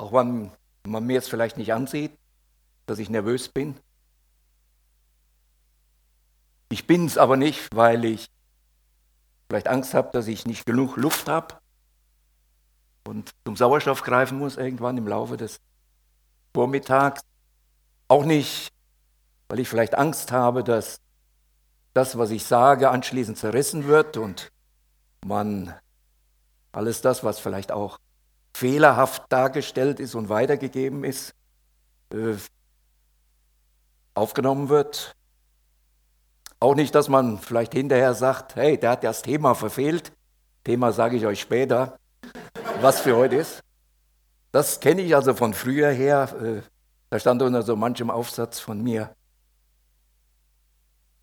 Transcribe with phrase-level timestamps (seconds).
[0.00, 0.50] Auch wenn
[0.86, 2.16] man mir es vielleicht nicht ansieht,
[2.86, 3.78] dass ich nervös bin.
[6.70, 8.30] Ich bin es aber nicht, weil ich
[9.46, 11.56] vielleicht Angst habe, dass ich nicht genug Luft habe
[13.06, 15.60] und zum Sauerstoff greifen muss irgendwann im Laufe des
[16.54, 17.20] Vormittags.
[18.08, 18.72] Auch nicht,
[19.48, 20.98] weil ich vielleicht Angst habe, dass
[21.92, 24.50] das, was ich sage, anschließend zerrissen wird und
[25.26, 25.74] man
[26.72, 27.98] alles das, was vielleicht auch
[28.54, 31.34] fehlerhaft dargestellt ist und weitergegeben ist,
[32.12, 32.34] äh,
[34.14, 35.14] aufgenommen wird.
[36.58, 40.12] Auch nicht, dass man vielleicht hinterher sagt, hey, der hat das Thema verfehlt.
[40.64, 41.98] Thema sage ich euch später,
[42.80, 43.62] was für heute ist.
[44.52, 46.28] Das kenne ich also von früher her.
[46.42, 46.62] Äh,
[47.08, 49.14] da stand unter so manchem Aufsatz von mir,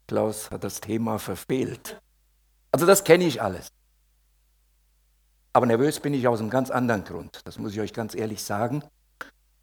[0.08, 2.02] Klaus hat das Thema verfehlt.
[2.72, 3.68] Also das kenne ich alles.
[5.58, 7.42] Aber nervös bin ich aus einem ganz anderen Grund.
[7.44, 8.84] Das muss ich euch ganz ehrlich sagen.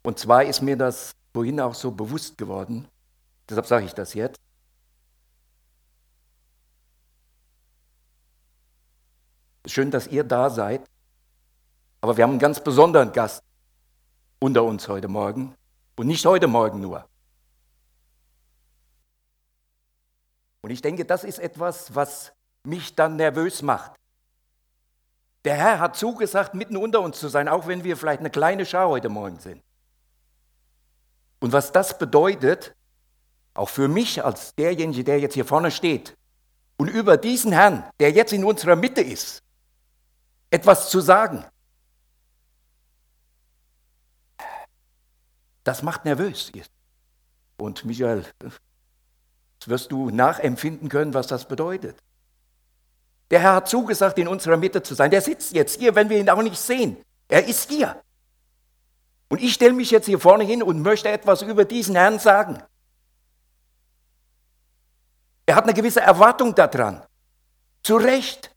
[0.02, 2.88] Und zwar ist mir das vorhin auch so bewusst geworden.
[3.48, 4.40] Deshalb sage ich das jetzt.
[9.66, 10.84] Schön, dass ihr da seid.
[12.00, 13.44] Aber wir haben einen ganz besonderen Gast
[14.40, 15.54] unter uns heute Morgen.
[15.94, 17.08] Und nicht heute Morgen nur.
[20.60, 22.32] Und ich denke, das ist etwas, was
[22.64, 23.92] mich dann nervös macht.
[25.44, 28.64] Der Herr hat zugesagt, mitten unter uns zu sein, auch wenn wir vielleicht eine kleine
[28.64, 29.62] Schar heute Morgen sind.
[31.40, 32.74] Und was das bedeutet,
[33.52, 36.16] auch für mich als derjenige, der jetzt hier vorne steht
[36.78, 39.42] und über diesen Herrn, der jetzt in unserer Mitte ist,
[40.50, 41.44] etwas zu sagen,
[45.62, 46.50] das macht nervös.
[47.58, 48.24] Und Michael,
[49.66, 51.96] wirst du nachempfinden können, was das bedeutet.
[53.34, 55.10] Der Herr hat zugesagt, in unserer Mitte zu sein.
[55.10, 56.96] Der sitzt jetzt hier, wenn wir ihn auch nicht sehen.
[57.26, 58.00] Er ist hier.
[59.28, 62.62] Und ich stelle mich jetzt hier vorne hin und möchte etwas über diesen Herrn sagen.
[65.46, 67.02] Er hat eine gewisse Erwartung daran.
[67.82, 68.54] Zu Recht,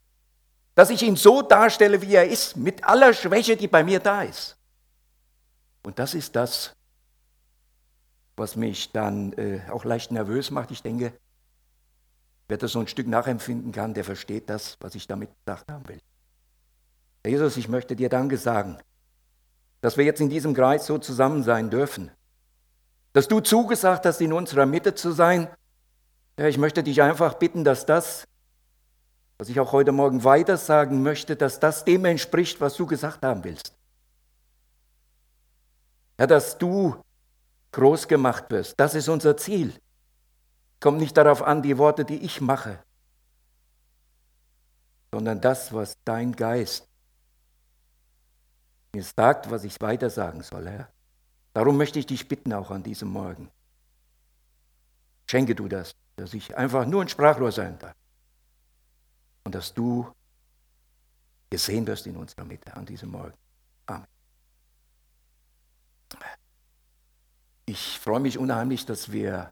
[0.76, 4.22] dass ich ihn so darstelle, wie er ist, mit aller Schwäche, die bei mir da
[4.22, 4.58] ist.
[5.82, 6.76] Und das ist das,
[8.36, 10.70] was mich dann äh, auch leicht nervös macht.
[10.70, 11.14] Ich denke,
[12.48, 15.88] wer das so ein Stück nachempfinden kann, der versteht das, was ich damit gesagt haben
[15.88, 16.00] will.
[17.26, 18.78] Jesus, ich möchte dir Danke sagen,
[19.82, 22.12] dass wir jetzt in diesem Kreis so zusammen sein dürfen.
[23.14, 25.50] Dass du zugesagt hast, in unserer Mitte zu sein.
[26.38, 28.26] Ja, ich möchte dich einfach bitten, dass das,
[29.38, 33.24] was ich auch heute Morgen weiter sagen möchte, dass das dem entspricht, was du gesagt
[33.24, 33.74] haben willst.
[36.20, 36.96] Ja, dass du
[37.72, 38.80] groß gemacht wirst.
[38.80, 39.74] Das ist unser Ziel.
[40.80, 42.80] Kommt nicht darauf an, die Worte, die ich mache,
[45.12, 46.88] sondern das, was dein Geist
[48.94, 50.90] mir sagt, was ich weiter sagen soll, Herr.
[51.54, 53.50] Darum möchte ich dich bitten, auch an diesem Morgen.
[55.30, 57.96] Schenke du das, dass ich einfach nur ein Sprachrohr sein darf.
[59.44, 60.12] Und dass du
[61.50, 63.34] gesehen wirst in unserer Mitte an diesem Morgen.
[63.86, 64.06] Amen.
[67.66, 69.52] Ich freue mich unheimlich, dass wir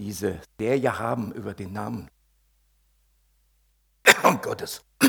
[0.00, 2.08] diese Serie haben über den Namen
[4.42, 4.82] Gottes.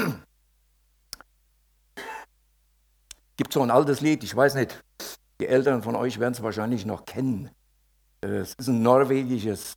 [3.37, 4.83] Gibt so ein altes Lied, ich weiß nicht,
[5.39, 7.51] die Eltern von euch werden es wahrscheinlich noch kennen.
[8.21, 9.75] Es ist ein norwegisches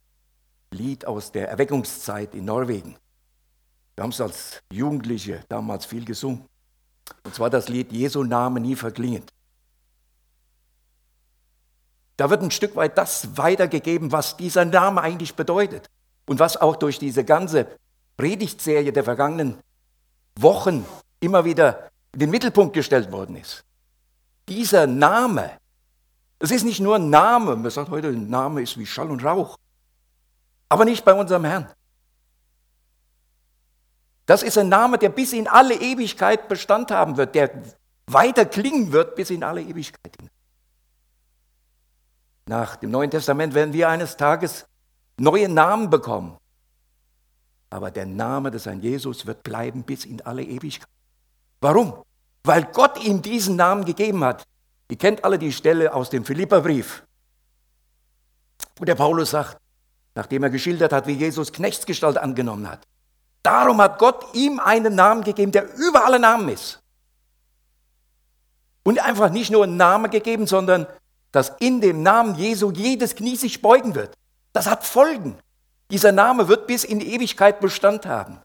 [0.71, 2.97] Lied aus der Erweckungszeit in Norwegen.
[3.95, 6.47] Wir haben es als Jugendliche damals viel gesungen.
[7.25, 9.31] Und zwar das Lied Jesu Name nie verklingend.
[12.21, 15.89] Da wird ein Stück weit das weitergegeben, was dieser Name eigentlich bedeutet
[16.27, 17.67] und was auch durch diese ganze
[18.19, 19.57] Predigtserie der vergangenen
[20.37, 20.85] Wochen
[21.21, 23.65] immer wieder in den Mittelpunkt gestellt worden ist.
[24.51, 25.51] Dieser Name,
[26.41, 29.25] es ist nicht nur ein Name, man sagt heute, ein Name ist wie Schall und
[29.25, 29.57] Rauch,
[30.69, 31.71] aber nicht bei unserem Herrn.
[34.27, 37.51] Das ist ein Name, der bis in alle Ewigkeit Bestand haben wird, der
[38.09, 40.30] weiter klingen wird bis in alle Ewigkeit hin.
[42.51, 44.67] Nach dem Neuen Testament werden wir eines Tages
[45.19, 46.37] neue Namen bekommen.
[47.71, 50.89] Aber der Name des Herrn Jesus wird bleiben bis in alle Ewigkeit.
[51.61, 52.03] Warum?
[52.43, 54.43] Weil Gott ihm diesen Namen gegeben hat.
[54.91, 57.05] Ihr kennt alle die Stelle aus dem Philipperbrief,
[58.75, 59.57] wo der Paulus sagt,
[60.17, 62.85] nachdem er geschildert hat, wie Jesus Knechtsgestalt angenommen hat.
[63.45, 66.83] Darum hat Gott ihm einen Namen gegeben, der über alle Namen ist.
[68.83, 70.89] Und einfach nicht nur einen Namen gegeben, sondern
[71.33, 74.15] dass in dem Namen Jesu jedes Knie sich beugen wird.
[74.53, 75.39] Das hat Folgen.
[75.91, 78.41] Dieser Name wird bis in Ewigkeit Bestand haben.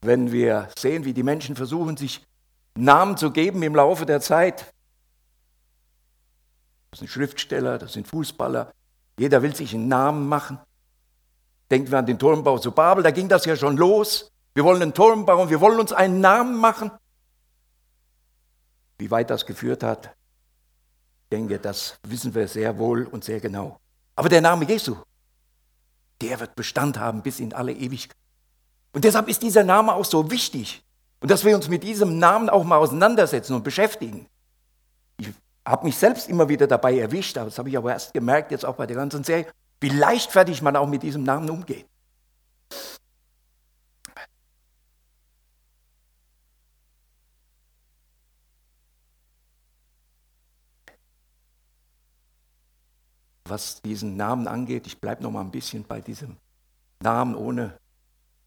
[0.00, 2.24] Wenn wir sehen, wie die Menschen versuchen, sich
[2.74, 4.72] Namen zu geben im Laufe der Zeit,
[6.90, 8.72] das sind Schriftsteller, das sind Fußballer.
[9.18, 10.58] Jeder will sich einen Namen machen.
[11.70, 14.30] Denken wir an den Turmbau zu Babel, da ging das ja schon los.
[14.54, 16.90] Wir wollen einen Turm bauen, wir wollen uns einen Namen machen.
[18.98, 20.14] Wie weit das geführt hat,
[21.34, 23.78] denke, das wissen wir sehr wohl und sehr genau.
[24.16, 24.96] Aber der Name Jesu,
[26.20, 28.16] der wird Bestand haben bis in alle Ewigkeit.
[28.92, 30.82] Und deshalb ist dieser Name auch so wichtig.
[31.20, 34.26] Und dass wir uns mit diesem Namen auch mal auseinandersetzen und beschäftigen.
[35.18, 35.28] Ich
[35.66, 38.76] habe mich selbst immer wieder dabei erwischt, das habe ich aber erst gemerkt, jetzt auch
[38.76, 39.46] bei der ganzen Serie,
[39.80, 41.86] wie leichtfertig man auch mit diesem Namen umgeht.
[53.54, 56.36] Was diesen Namen angeht, ich bleibe noch mal ein bisschen bei diesem
[56.98, 57.78] Namen, ohne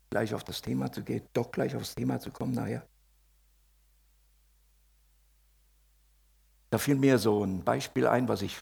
[0.10, 2.86] gleich auf das Thema zu gehen, doch gleich aufs Thema zu kommen nachher.
[6.70, 8.60] Da fiel mir so ein Beispiel ein, was ich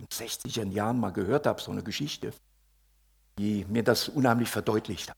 [0.00, 2.32] in 60er Jahren mal gehört habe, so eine Geschichte,
[3.38, 5.16] die mir das unheimlich verdeutlicht hat.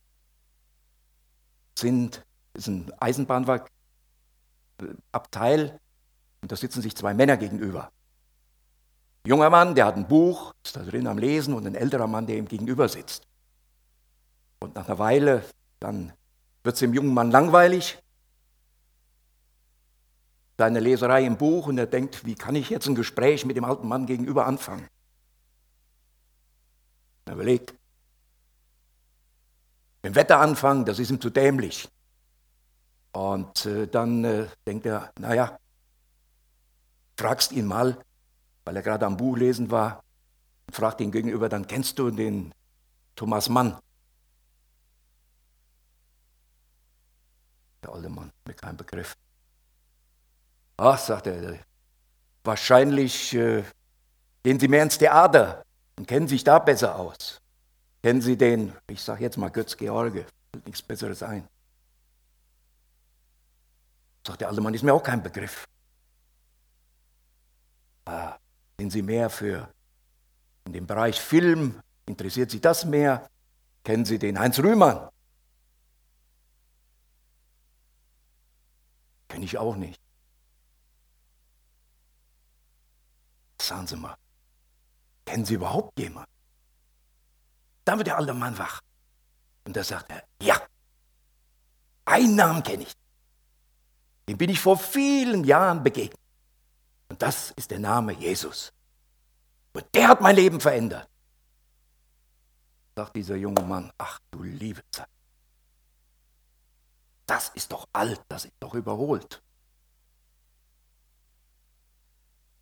[1.78, 2.22] Sind,
[2.52, 5.80] ist ein Eisenbahnabteil
[6.42, 7.90] und da sitzen sich zwei Männer gegenüber.
[9.26, 12.26] Junger Mann, der hat ein Buch, ist da drin am Lesen und ein älterer Mann,
[12.26, 13.26] der ihm gegenüber sitzt.
[14.60, 15.44] Und nach einer Weile,
[15.78, 16.12] dann
[16.62, 17.98] wird es dem jungen Mann langweilig,
[20.58, 23.64] seine Leserei im Buch und er denkt, wie kann ich jetzt ein Gespräch mit dem
[23.64, 24.86] alten Mann gegenüber anfangen?
[27.24, 27.72] Er überlegt,
[30.02, 31.88] mit dem Wetter anfangen, das ist ihm zu dämlich.
[33.12, 35.58] Und äh, dann äh, denkt er, naja,
[37.16, 37.98] fragst ihn mal,
[38.64, 40.02] weil er gerade am Buch lesen war,
[40.70, 42.52] fragt ihn gegenüber, dann kennst du den
[43.16, 43.78] Thomas Mann.
[47.82, 49.14] Der alte Mann, mit keinem Begriff.
[50.76, 51.58] Ach, sagt er,
[52.44, 53.64] wahrscheinlich äh,
[54.42, 55.62] gehen Sie mehr ins Theater
[55.98, 57.40] und kennen sich da besser aus.
[58.02, 61.46] Kennen Sie den, ich sage jetzt mal Götz George, fällt nichts Besseres ein.
[64.26, 65.66] Sagt der alte Mann, ist mir auch kein Begriff.
[68.06, 68.36] Ah,
[68.80, 69.68] sind Sie mehr für
[70.64, 71.82] in dem Bereich Film?
[72.06, 73.28] Interessiert Sie das mehr?
[73.84, 75.10] Kennen Sie den Heinz Rühmann?
[79.28, 80.00] Kenne ich auch nicht.
[83.60, 84.16] Sagen Sie mal,
[85.26, 86.32] kennen Sie überhaupt jemanden?
[87.84, 88.80] Dann wird der alte Mann wach.
[89.64, 90.56] Und da sagt er, ja,
[92.06, 92.92] einen Namen kenne ich.
[94.26, 96.19] Den bin ich vor vielen Jahren begegnet.
[97.20, 98.72] Das ist der Name Jesus.
[99.74, 101.06] Und der hat mein Leben verändert.
[102.96, 105.06] Sagt dieser junge Mann, ach du liebe Zeit.
[107.26, 109.42] Das ist doch alt, das ist doch überholt.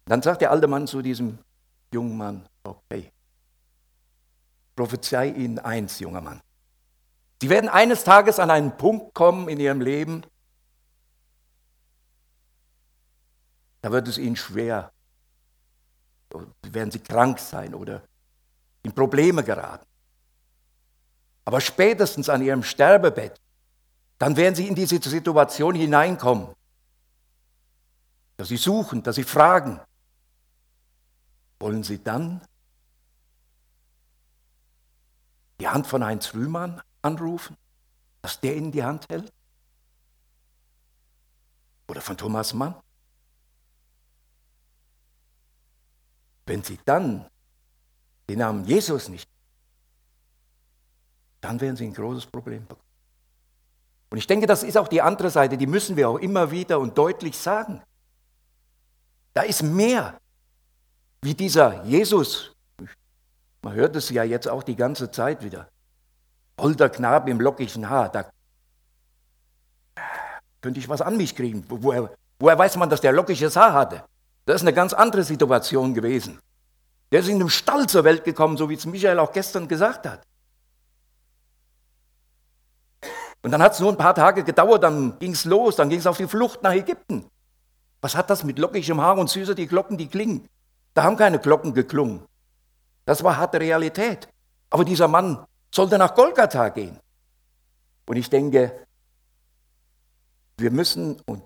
[0.07, 1.39] Dann sagt der alte Mann zu diesem
[1.93, 3.13] jungen Mann, okay,
[4.75, 6.41] prophezei Ihnen eins, junger Mann.
[7.41, 10.25] Sie werden eines Tages an einen Punkt kommen in Ihrem Leben,
[13.81, 14.93] da wird es Ihnen schwer,
[16.63, 18.03] werden Sie krank sein oder
[18.83, 19.87] in Probleme geraten.
[21.45, 23.41] Aber spätestens an Ihrem Sterbebett,
[24.19, 26.55] dann werden Sie in diese Situation hineinkommen,
[28.37, 29.81] dass Sie suchen, dass Sie fragen,
[31.61, 32.43] wollen Sie dann
[35.61, 37.57] die Hand von Heinz Rühmann anrufen,
[38.23, 39.33] dass der Ihnen die Hand hält?
[41.89, 42.75] Oder von Thomas Mann?
[46.49, 47.27] Wenn Sie dann
[48.29, 49.29] den Namen Jesus nicht,
[51.43, 52.89] dann werden Sie ein großes Problem bekommen.
[54.11, 56.81] Und ich denke, das ist auch die andere Seite, die müssen wir auch immer wieder
[56.81, 57.83] und deutlich sagen.
[59.35, 60.19] Da ist mehr
[61.21, 62.57] wie dieser Jesus,
[63.61, 65.69] man hört es ja jetzt auch die ganze Zeit wieder,
[66.59, 68.31] holder Knabe im lockigen Haar, da
[70.63, 71.63] könnte ich was an mich kriegen.
[71.69, 74.05] Woher, woher weiß man, dass der lockiges Haar hatte?
[74.49, 76.41] Das ist eine ganz andere Situation gewesen.
[77.13, 80.07] Der ist in einem Stall zur Welt gekommen, so wie es Michael auch gestern gesagt
[80.07, 80.23] hat.
[83.43, 85.99] Und dann hat es nur ein paar Tage gedauert, dann ging es los, dann ging
[85.99, 87.27] es auf die Flucht nach Ägypten.
[88.01, 90.49] Was hat das mit lockigem Haar und süßer die Glocken, die klingen?
[90.95, 92.23] Da haben keine Glocken geklungen.
[93.05, 94.31] Das war harte Realität.
[94.71, 96.99] Aber dieser Mann sollte nach Golgatha gehen.
[98.07, 98.87] Und ich denke,
[100.57, 101.43] wir müssen, und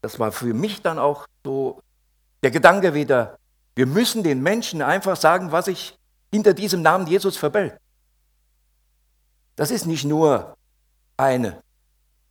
[0.00, 1.80] das war für mich dann auch so
[2.44, 3.38] der Gedanke wieder,
[3.74, 5.98] wir müssen den Menschen einfach sagen, was sich
[6.30, 7.80] hinter diesem Namen Jesus verbirgt.
[9.56, 10.54] Das ist nicht nur
[11.16, 11.56] ein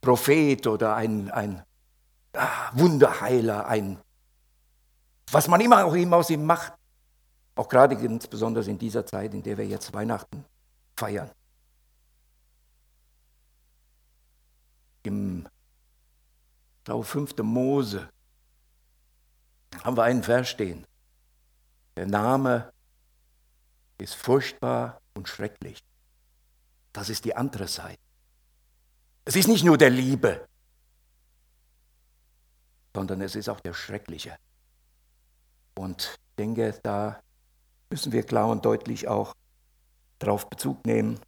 [0.01, 1.63] Prophet oder ein, ein
[2.33, 3.97] ah, Wunderheiler, ein
[5.31, 6.73] was man immer auch ihm aus ihm macht.
[7.55, 10.45] Auch gerade ganz besonders in dieser Zeit, in der wir jetzt Weihnachten
[10.95, 11.31] feiern.
[15.01, 15.47] Im
[16.77, 17.35] ich glaube, 5.
[17.37, 18.09] Mose
[19.83, 20.85] haben wir einen Vers stehen.
[21.95, 22.71] Der Name
[23.97, 25.79] ist furchtbar und schrecklich.
[26.91, 27.99] Das ist die andere Seite.
[29.25, 30.47] Es ist nicht nur der Liebe,
[32.93, 34.35] sondern es ist auch der Schreckliche.
[35.75, 37.21] Und ich denke, da
[37.89, 39.33] müssen wir klar und deutlich auch
[40.19, 41.19] darauf Bezug nehmen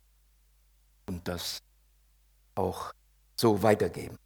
[1.07, 1.59] und das
[2.55, 2.93] auch
[3.35, 4.17] so weitergeben.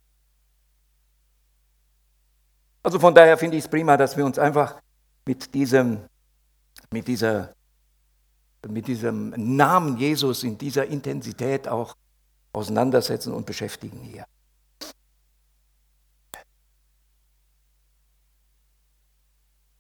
[2.89, 4.81] Also von daher finde ich es prima, dass wir uns einfach
[5.24, 6.10] mit diesem,
[6.89, 7.53] mit dieser,
[8.67, 11.96] mit diesem Namen Jesus in dieser Intensität auch
[12.51, 14.25] auseinandersetzen und beschäftigen hier.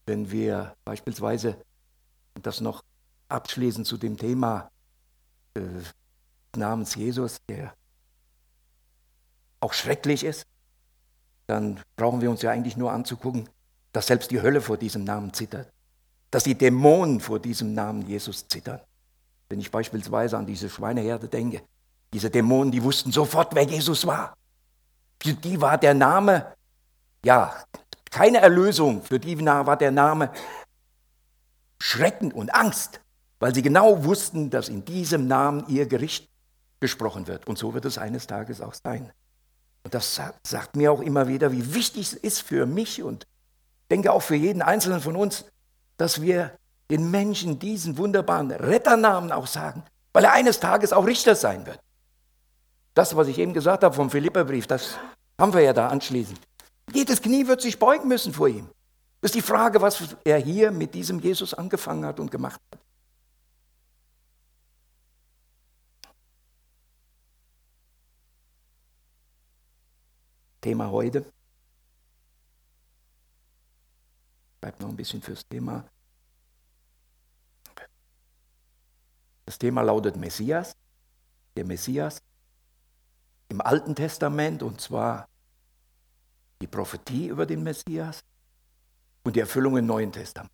[0.05, 1.57] Wenn wir beispielsweise
[2.43, 2.83] das noch
[3.27, 4.69] abschließen zu dem Thema
[5.55, 5.61] äh,
[6.55, 7.73] namens Jesus, der
[9.61, 10.45] auch schrecklich ist,
[11.49, 13.49] dann brauchen wir uns ja eigentlich nur anzugucken,
[13.91, 15.71] dass selbst die Hölle vor diesem Namen zittert,
[16.29, 18.79] dass die Dämonen vor diesem Namen Jesus zittern.
[19.49, 21.63] Wenn ich beispielsweise an diese Schweineherde denke,
[22.13, 24.35] diese Dämonen, die wussten sofort, wer Jesus war.
[25.21, 26.53] Für die war der Name,
[27.25, 27.55] ja,
[28.11, 30.31] keine Erlösung, für die war der Name
[31.81, 33.01] Schrecken und Angst,
[33.39, 36.29] weil sie genau wussten, dass in diesem Namen ihr Gericht
[36.79, 37.47] gesprochen wird.
[37.47, 39.11] Und so wird es eines Tages auch sein.
[39.89, 43.25] Und das sagt, mir auch immer wieder, wie wichtig es ist für mich und
[43.89, 45.45] denke auch für jeden Einzelnen von uns,
[45.97, 46.51] dass wir
[46.91, 49.81] den Menschen diesen wunderbaren Retternamen auch sagen,
[50.13, 51.79] weil er eines Tages auch Richter sein wird.
[52.93, 54.99] Das, was ich eben gesagt habe vom Philipperbrief, das
[55.39, 56.39] haben wir ja da anschließend.
[56.93, 58.69] Jedes Knie wird sich beugen müssen vor ihm.
[59.21, 62.79] Das ist die Frage, was er hier mit diesem Jesus angefangen hat und gemacht hat.
[70.61, 71.25] Thema heute.
[74.61, 75.85] Bleibt noch ein bisschen fürs Thema.
[79.45, 80.75] Das Thema lautet Messias,
[81.55, 82.21] der Messias
[83.49, 85.27] im Alten Testament und zwar
[86.61, 88.19] die Prophetie über den Messias
[89.23, 90.51] und die Erfüllung im Neuen Testament.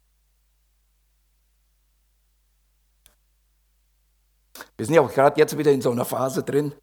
[4.77, 6.73] Wir sind ja auch gerade jetzt wieder in so einer Phase drin,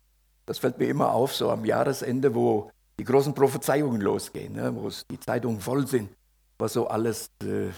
[0.47, 4.90] das fällt mir immer auf, so am Jahresende, wo die großen Prophezeiungen losgehen, ne, wo
[5.11, 6.11] die Zeitungen voll sind,
[6.58, 7.70] was so alles äh,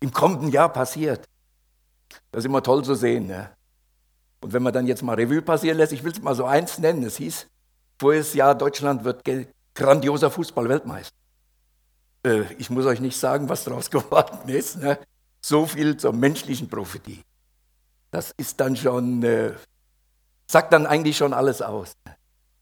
[0.00, 1.24] im kommenden Jahr passiert.
[2.30, 3.26] Das ist immer toll zu sehen.
[3.26, 3.50] Ne?
[4.40, 6.78] Und wenn man dann jetzt mal Revue passieren lässt, ich will es mal so eins
[6.78, 7.46] nennen, es hieß,
[7.98, 9.24] voriges Jahr Deutschland wird
[9.74, 11.14] grandioser Fußball-Weltmeister.
[12.24, 14.76] Äh, ich muss euch nicht sagen, was daraus geworden ist.
[14.76, 14.98] Ne?
[15.40, 17.22] So viel zur menschlichen Prophetie.
[18.10, 19.52] Das ist dann schon, äh,
[20.46, 21.92] sagt dann eigentlich schon alles aus.
[22.06, 22.17] Ne?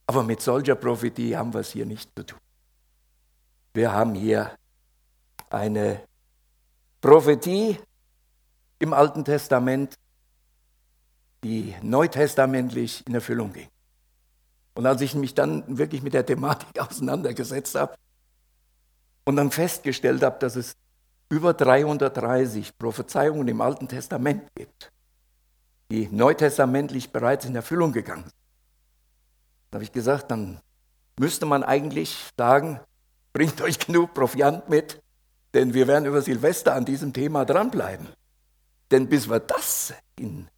[0.06, 2.38] Aber mit solcher Prophetie haben wir es hier nicht zu tun.
[3.75, 4.52] Wir haben hier
[5.50, 6.00] eine
[7.00, 7.78] Prophetie
[8.78, 9.94] im Alten Testament,
[11.44, 13.68] die neutestamentlich in Erfüllung ging.
[14.75, 17.94] Und als ich mich dann wirklich mit der Thematik auseinandergesetzt habe
[19.25, 20.76] und dann festgestellt habe, dass es
[21.28, 24.92] über 330 Prophezeiungen im Alten Testament gibt,
[25.90, 28.46] die neutestamentlich bereits in Erfüllung gegangen sind,
[29.70, 30.61] da habe ich gesagt, dann
[31.18, 32.80] müsste man eigentlich sagen,
[33.32, 35.02] bringt euch genug Proviant mit,
[35.54, 38.08] denn wir werden über Silvester an diesem Thema dranbleiben.
[38.90, 40.49] Denn bis wir das in,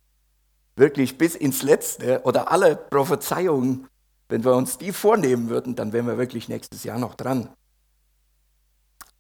[0.77, 3.89] wirklich bis ins Letzte oder alle Prophezeiungen,
[4.29, 7.49] wenn wir uns die vornehmen würden, dann wären wir wirklich nächstes Jahr noch dran.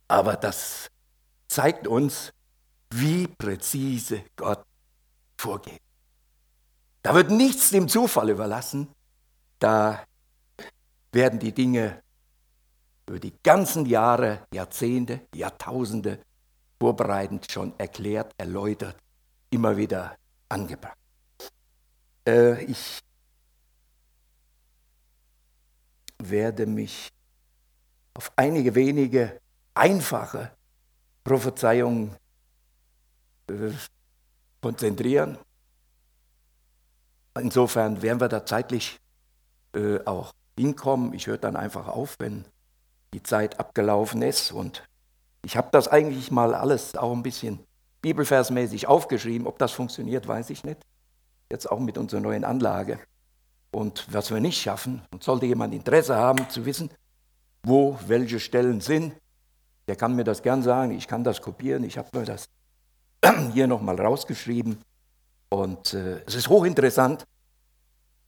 [0.07, 0.88] Aber das
[1.49, 2.33] zeigt uns,
[2.90, 4.64] wie präzise Gott
[5.37, 5.80] vorgeht.
[7.02, 8.88] Da wird nichts dem Zufall überlassen,
[9.59, 10.05] da
[11.12, 12.03] werden die Dinge
[13.09, 16.21] über die ganzen Jahre, Jahrzehnte, Jahrtausende
[16.79, 18.97] vorbereitend schon erklärt, erläutert,
[19.50, 20.17] immer wieder
[20.49, 20.97] angebracht.
[22.27, 23.00] Äh, ich
[26.19, 27.09] werde mich
[28.15, 29.41] auf einige wenige
[29.75, 30.53] einfache
[31.25, 32.15] Prophezeiungen
[33.49, 33.71] äh,
[34.61, 35.38] konzentrieren.
[37.38, 38.99] Insofern werden wir da zeitlich
[39.75, 41.15] äh, auch hinkommen.
[41.15, 42.45] Ich höre dann einfach auf, wenn
[43.15, 44.53] die Zeit abgelaufen ist.
[44.53, 44.85] Und
[45.43, 47.61] ich habe das eigentlich mal alles auch ein bisschen
[48.03, 49.47] bibelversmäßig aufgeschrieben.
[49.47, 50.81] Ob das funktioniert, weiß ich nicht.
[51.51, 52.99] Jetzt auch mit unserer neuen Anlage.
[53.71, 56.91] Und was wir nicht schaffen, und sollte jemand Interesse haben zu wissen,
[57.63, 59.15] wo welche Stellen sind,
[59.89, 62.49] der kann mir das gern sagen, ich kann das kopieren, ich habe mir das
[63.53, 64.79] hier nochmal rausgeschrieben.
[65.51, 67.25] Und äh, es ist hochinteressant,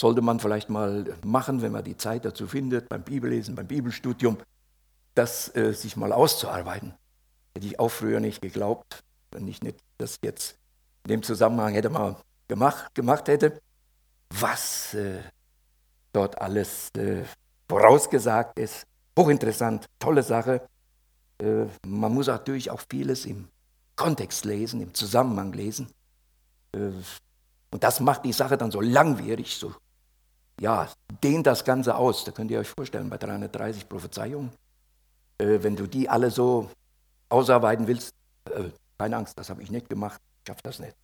[0.01, 4.39] sollte man vielleicht mal machen, wenn man die Zeit dazu findet, beim Bibellesen, beim Bibelstudium,
[5.15, 6.95] das äh, sich mal auszuarbeiten.
[7.55, 10.57] Hätte ich auch früher nicht geglaubt, wenn ich nicht das jetzt
[11.05, 12.17] in dem Zusammenhang hätte mal
[12.49, 13.61] gemacht, gemacht hätte,
[14.31, 15.21] was äh,
[16.15, 17.25] dort alles äh,
[17.69, 18.87] vorausgesagt ist.
[19.19, 20.63] Hochinteressant, tolle Sache.
[21.39, 23.49] Äh, man muss natürlich auch vieles im
[23.97, 25.89] Kontext lesen, im Zusammenhang lesen.
[26.73, 26.93] Äh,
[27.73, 29.75] und das macht die Sache dann so langwierig, so,
[30.61, 30.89] ja,
[31.25, 32.25] dehnt das Ganze aus.
[32.25, 34.53] Da könnt ihr euch vorstellen, bei 330 Prophezeiungen,
[35.39, 36.71] äh, wenn du die alle so
[37.31, 38.15] ausarbeiten willst,
[38.99, 40.95] keine Angst, das habe ich nicht gemacht, ich schaffe das nicht.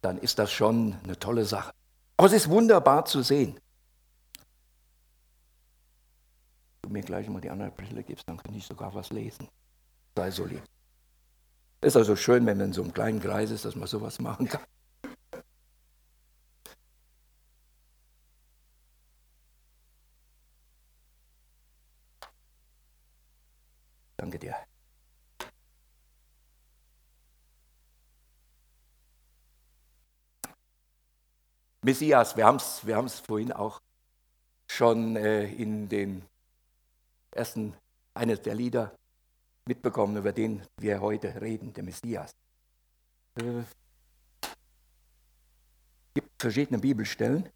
[0.00, 1.72] Dann ist das schon eine tolle Sache.
[2.16, 3.58] Aber es ist wunderbar zu sehen.
[6.80, 9.48] Du mir gleich mal die andere Brille gibst, dann kann ich sogar was lesen.
[10.16, 10.62] Sei so lieb.
[11.82, 14.48] Ist also schön, wenn man in so einem kleinen Kreis ist, dass man sowas machen
[14.48, 14.62] kann.
[24.20, 24.54] Danke dir.
[31.90, 33.80] Messias, wir haben es wir vorhin auch
[34.68, 36.22] schon äh, in den
[37.32, 37.74] ersten,
[38.14, 38.94] eines der Lieder
[39.66, 42.30] mitbekommen, über den wir heute reden, der Messias.
[43.34, 43.64] Es äh,
[46.14, 47.48] gibt verschiedene Bibelstellen,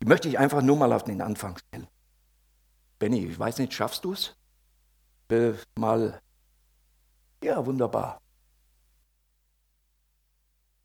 [0.00, 1.88] die möchte ich einfach nur mal auf den Anfang stellen.
[3.00, 4.36] Benny, ich weiß nicht, schaffst du es?
[5.32, 6.20] Äh, mal,
[7.42, 8.20] ja, wunderbar.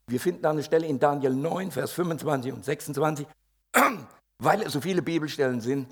[0.08, 3.28] Wir finden eine Stelle in Daniel 9, Vers 25 und 26.
[4.40, 5.88] Weil es so viele Bibelstellen sind,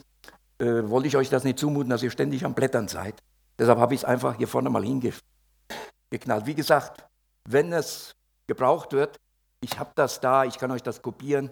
[0.60, 3.16] äh, wollte ich euch das nicht zumuten, dass ihr ständig am Blättern seid.
[3.58, 6.46] Deshalb habe ich es einfach hier vorne mal hingeknallt.
[6.46, 7.04] Wie gesagt,
[7.46, 8.16] wenn es
[8.48, 9.20] gebraucht wird,
[9.62, 11.50] ich habe das da, ich kann euch das kopieren,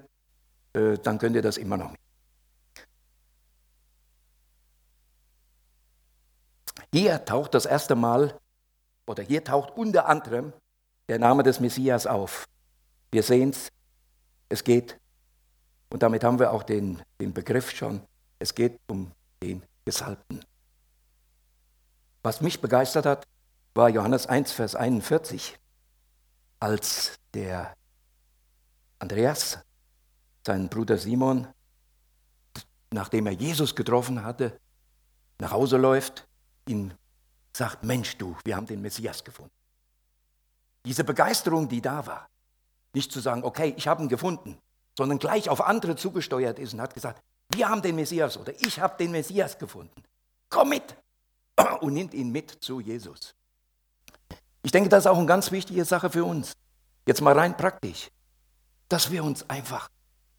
[0.73, 1.95] äh, dann könnt ihr das immer noch.
[6.93, 8.37] Hier taucht das erste Mal,
[9.07, 10.53] oder hier taucht unter anderem
[11.11, 12.45] der Name des Messias auf.
[13.11, 13.67] Wir sehen es,
[14.47, 14.97] es geht,
[15.89, 17.99] und damit haben wir auch den, den Begriff schon,
[18.39, 19.11] es geht um
[19.43, 20.45] den Gesalbten.
[22.23, 23.27] Was mich begeistert hat,
[23.73, 25.59] war Johannes 1, Vers 41,
[26.61, 27.73] als der
[28.99, 29.59] Andreas,
[30.47, 31.45] seinen Bruder Simon,
[32.89, 34.57] nachdem er Jesus getroffen hatte,
[35.39, 36.25] nach Hause läuft,
[36.69, 36.93] ihn
[37.51, 39.60] sagt, Mensch du, wir haben den Messias gefunden.
[40.85, 42.27] Diese Begeisterung, die da war,
[42.93, 44.57] nicht zu sagen, okay, ich habe ihn gefunden,
[44.97, 47.21] sondern gleich auf andere zugesteuert ist und hat gesagt,
[47.53, 50.03] wir haben den Messias oder ich habe den Messias gefunden.
[50.49, 50.95] Komm mit
[51.81, 53.35] und nimmt ihn mit zu Jesus.
[54.63, 56.53] Ich denke, das ist auch eine ganz wichtige Sache für uns.
[57.05, 58.09] Jetzt mal rein praktisch,
[58.89, 59.89] dass wir uns einfach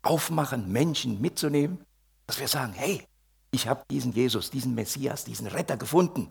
[0.03, 1.85] aufmachen, Menschen mitzunehmen,
[2.27, 3.07] dass wir sagen, hey,
[3.51, 6.31] ich habe diesen Jesus, diesen Messias, diesen Retter gefunden.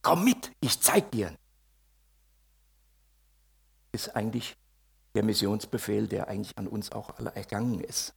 [0.00, 1.36] Komm mit, ich zeig dir
[3.92, 4.56] ist eigentlich
[5.14, 8.14] der Missionsbefehl, der eigentlich an uns auch alle ergangen ist.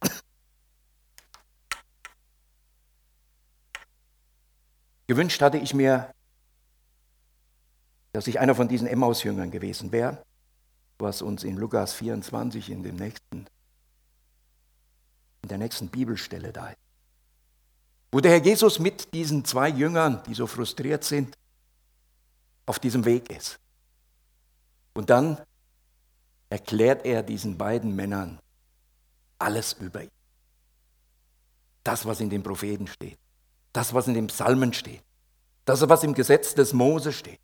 [5.06, 6.14] Gewünscht hatte ich mir,
[8.12, 10.24] dass ich einer von diesen Emmaus-Jüngern gewesen wäre,
[10.98, 13.46] was uns in Lukas 24 in, dem nächsten,
[15.42, 16.78] in der nächsten Bibelstelle da ist.
[18.12, 21.36] Wo der Herr Jesus mit diesen zwei Jüngern, die so frustriert sind,
[22.66, 23.58] auf diesem Weg ist.
[24.94, 25.40] Und dann
[26.48, 28.38] erklärt er diesen beiden Männern
[29.38, 30.10] alles über ihn.
[31.84, 33.18] Das, was in den Propheten steht,
[33.72, 35.02] das, was in den Psalmen steht,
[35.64, 37.40] das, was im Gesetz des Mose steht,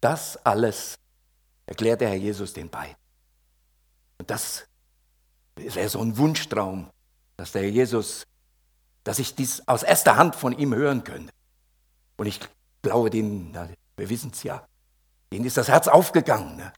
[0.00, 0.96] das alles
[1.64, 2.96] erklärt der Herr Jesus den beiden.
[4.18, 4.66] Und das
[5.56, 6.90] wäre so ein Wunschtraum,
[7.36, 8.24] dass der Herr Jesus,
[9.04, 11.32] dass ich dies aus erster Hand von ihm hören könnte.
[12.16, 12.40] Und ich
[12.82, 13.52] glaube, den,
[13.96, 14.66] wir wissen es ja.
[15.30, 16.56] Ihnen ist das Herz aufgegangen.
[16.56, 16.72] Ne?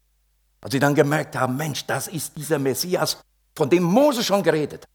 [0.60, 3.18] Als sie dann gemerkt haben, Mensch, das ist dieser Messias,
[3.56, 4.90] von dem Mose schon geredet hat.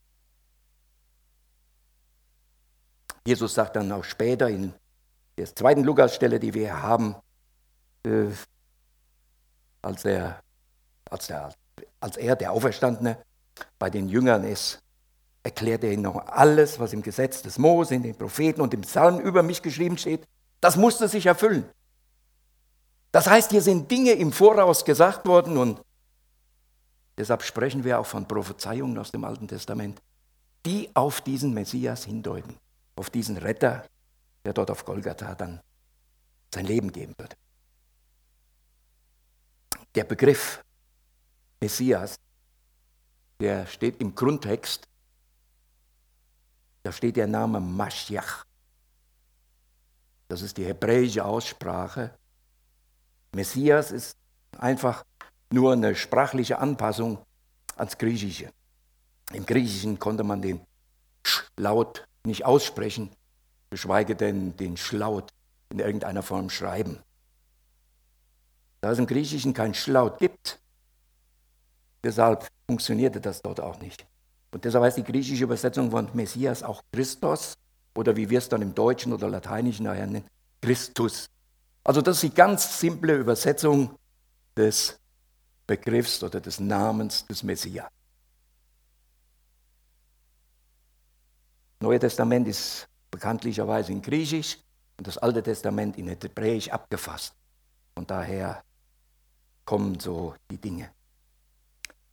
[3.25, 4.73] Jesus sagt dann auch später in
[5.37, 7.15] der zweiten Lukas-Stelle, die wir haben,
[8.05, 8.25] äh,
[9.81, 10.41] als, er,
[11.09, 11.53] als, der,
[11.99, 13.17] als er, der Auferstandene,
[13.79, 14.79] bei den Jüngern ist,
[15.43, 18.81] erklärt er ihnen noch alles, was im Gesetz des Mose, in den Propheten und im
[18.81, 20.25] Psalm über mich geschrieben steht.
[20.59, 21.69] Das musste sich erfüllen.
[23.13, 25.79] Das heißt, hier sind Dinge im Voraus gesagt worden und
[27.15, 30.01] deshalb sprechen wir auch von Prophezeiungen aus dem Alten Testament,
[30.65, 32.57] die auf diesen Messias hindeuten.
[32.95, 33.85] auf diesen Retter,
[34.45, 35.61] der dort auf Golgatha dann
[36.53, 37.35] sein Leben geben wird.
[39.95, 40.63] Der Begriff
[41.59, 42.17] Messias,
[43.39, 44.87] der steht im Grundtext,
[46.83, 48.45] da steht der Name Mashiach.
[50.27, 52.15] Das ist die hebräische Aussprache.
[53.33, 54.15] Messias ist
[54.57, 55.03] einfach
[55.51, 57.17] nur eine sprachliche Anpassung
[57.75, 58.51] ans Griechische.
[59.31, 60.61] Im Griechischen konnte man den
[61.25, 63.09] Sch-Laut nicht aussprechen,
[63.69, 65.31] geschweige denn den Schlaut
[65.69, 66.99] in irgendeiner Form schreiben.
[68.81, 70.59] Da es im Griechischen kein Schlaut gibt,
[72.03, 74.05] deshalb funktionierte das dort auch nicht.
[74.51, 77.55] Und deshalb heißt die griechische Übersetzung von Messias auch Christos
[77.95, 80.27] oder wie wir es dann im Deutschen oder Lateinischen nachher nennen,
[80.61, 81.25] Christus.
[81.83, 83.97] Also das ist die ganz simple Übersetzung
[84.55, 84.97] des
[85.67, 87.89] Begriffs oder des Namens des Messias.
[91.79, 94.57] Neue Testament ist bekanntlicherweise in Griechisch
[94.97, 97.33] und das Alte Testament in Hebräisch abgefasst.
[97.93, 98.63] Von daher
[99.65, 100.89] kommen so die Dinge.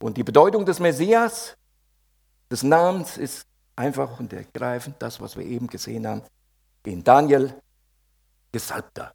[0.01, 1.57] Und die Bedeutung des Messias,
[2.51, 6.23] des Namens, ist einfach und ergreifend das, was wir eben gesehen haben
[6.85, 7.55] in Daniel,
[8.51, 9.15] Gesalbter.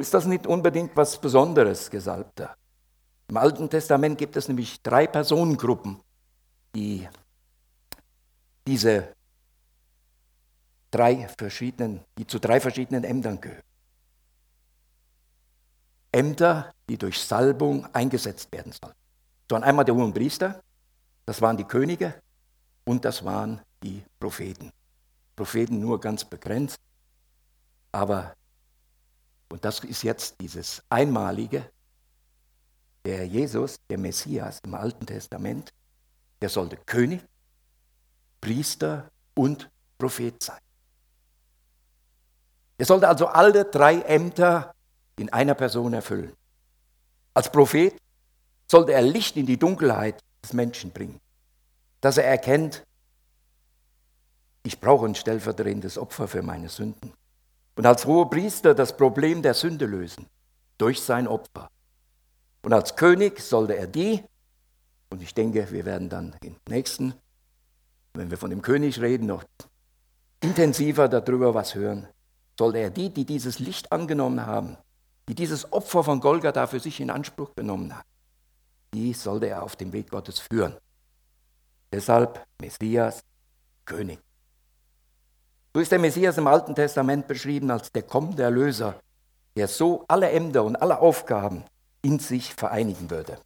[0.00, 2.56] Ist das nicht unbedingt was Besonderes, Gesalbter.
[3.28, 6.00] Im Alten Testament gibt es nämlich drei Personengruppen,
[6.74, 7.08] die
[8.66, 9.14] diese
[10.90, 13.62] drei verschiedenen, die zu drei verschiedenen Ämtern gehören.
[16.12, 18.94] Ämter, die durch Salbung eingesetzt werden sollen.
[19.48, 20.62] Das waren einmal der hohen Priester,
[21.26, 22.14] das waren die Könige
[22.84, 24.70] und das waren die Propheten.
[25.34, 26.78] Propheten nur ganz begrenzt,
[27.90, 28.34] aber,
[29.54, 31.70] und das ist jetzt dieses Einmalige,
[33.04, 35.72] der Jesus, der Messias im Alten Testament,
[36.42, 37.24] der sollte König,
[38.40, 40.58] Priester und Prophet sein.
[42.78, 44.74] Er sollte also alle drei Ämter
[45.20, 46.32] in einer Person erfüllen.
[47.32, 47.96] Als Prophet
[48.68, 51.20] sollte er Licht in die Dunkelheit des Menschen bringen,
[52.00, 52.84] dass er erkennt,
[54.64, 57.12] ich brauche ein stellvertretendes Opfer für meine Sünden.
[57.76, 60.26] Und als hoher Priester das Problem der Sünde lösen
[60.78, 61.70] durch sein Opfer.
[62.62, 64.22] Und als König sollte er die,
[65.10, 67.14] und ich denke, wir werden dann im nächsten,
[68.14, 69.44] wenn wir von dem König reden, noch
[70.40, 72.08] intensiver darüber was hören,
[72.58, 74.76] sollte er die, die dieses Licht angenommen haben,
[75.28, 78.08] die dieses Opfer von Golgatha für sich in Anspruch genommen haben,
[78.92, 80.76] die sollte er auf dem Weg Gottes führen.
[81.92, 83.20] Deshalb Messias,
[83.84, 84.23] König.
[85.74, 88.94] So ist der Messias im Alten Testament beschrieben als der kommende Erlöser,
[89.56, 91.64] der so alle Ämter und alle Aufgaben
[92.00, 93.38] in sich vereinigen würde.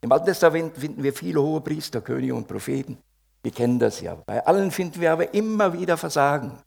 [0.00, 2.98] Im Alten Testament finden wir viele hohe Priester, Könige und Propheten.
[3.44, 4.16] Wir kennen das ja.
[4.26, 6.58] Bei allen finden wir aber immer wieder Versagen.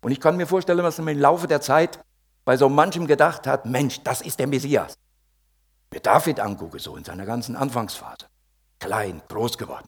[0.00, 2.02] Und ich kann mir vorstellen, dass man im Laufe der Zeit
[2.46, 4.94] bei so manchem gedacht hat, Mensch, das ist der Messias.
[5.92, 8.26] Mir David angucke, so in seiner ganzen Anfangsphase.
[8.78, 9.86] Klein, groß geworden.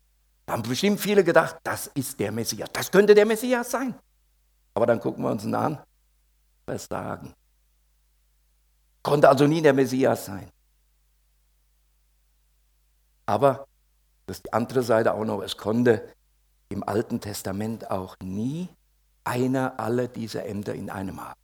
[0.53, 2.69] Haben bestimmt viele gedacht, das ist der Messias.
[2.75, 3.95] Das könnte der Messias sein.
[4.75, 5.83] Aber dann gucken wir uns ihn an.
[6.67, 7.33] Versagen.
[9.03, 10.51] Konnte also nie der Messias sein.
[13.25, 13.67] Aber,
[14.27, 16.13] das ist die andere Seite auch noch, es konnte
[16.69, 18.69] im Alten Testament auch nie
[19.25, 21.41] einer alle diese Ämter in einem haben.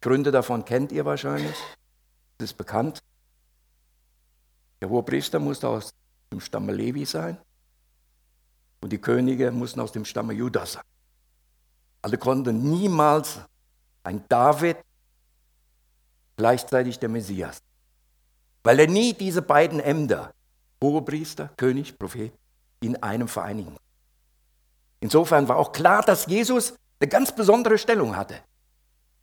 [0.00, 1.56] Gründe davon kennt ihr wahrscheinlich.
[2.38, 3.02] Das ist bekannt.
[4.80, 5.94] Der Hohepriester musste aus
[6.30, 7.38] dem Stamme Levi sein
[8.80, 10.82] und die Könige mussten aus dem Stamme Judas sein.
[12.02, 13.40] Also konnte niemals
[14.04, 14.76] ein David
[16.36, 17.58] gleichzeitig der Messias,
[18.62, 20.32] weil er nie diese beiden Ämter,
[20.82, 22.32] Hohepriester, König, Prophet,
[22.80, 23.76] in einem vereinigen.
[25.00, 28.36] Insofern war auch klar, dass Jesus eine ganz besondere Stellung hatte.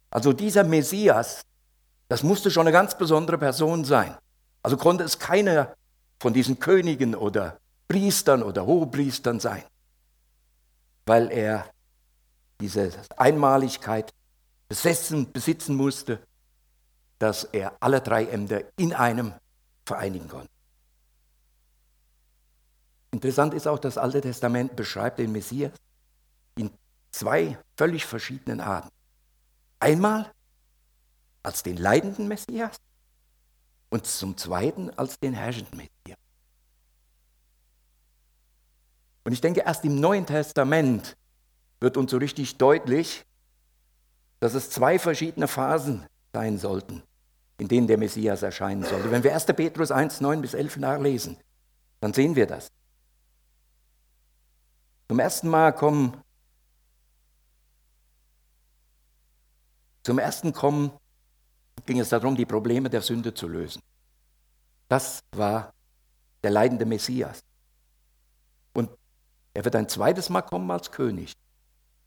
[0.09, 1.41] Also dieser Messias,
[2.07, 4.17] das musste schon eine ganz besondere Person sein.
[4.63, 5.75] Also konnte es keiner
[6.19, 9.63] von diesen Königen oder Priestern oder Hohepriestern sein,
[11.05, 11.69] weil er
[12.61, 14.11] diese Einmaligkeit
[14.69, 16.19] besessen, besitzen musste,
[17.19, 19.33] dass er alle drei Ämter in einem
[19.85, 20.49] vereinigen konnte.
[23.11, 25.73] Interessant ist auch, das Alte Testament beschreibt den Messias
[26.55, 26.71] in
[27.11, 28.89] zwei völlig verschiedenen Arten.
[29.79, 30.31] Einmal
[31.43, 32.77] als den leidenden Messias
[33.93, 36.17] und zum Zweiten als den herrschenden Messias.
[39.23, 41.15] Und ich denke, erst im Neuen Testament
[41.79, 43.23] wird uns so richtig deutlich,
[44.39, 47.03] dass es zwei verschiedene Phasen sein sollten,
[47.59, 49.11] in denen der Messias erscheinen sollte.
[49.11, 49.45] Wenn wir 1.
[49.45, 51.37] Petrus 1, 9 bis 11 nachlesen,
[51.99, 52.69] dann sehen wir das.
[55.07, 56.17] Zum ersten Mal kommen,
[60.01, 60.91] zum ersten Kommen
[61.85, 63.81] ging es darum, die Probleme der Sünde zu lösen.
[64.87, 65.73] Das war
[66.43, 67.43] der leidende Messias.
[68.73, 68.89] Und
[69.53, 71.33] er wird ein zweites Mal kommen als König.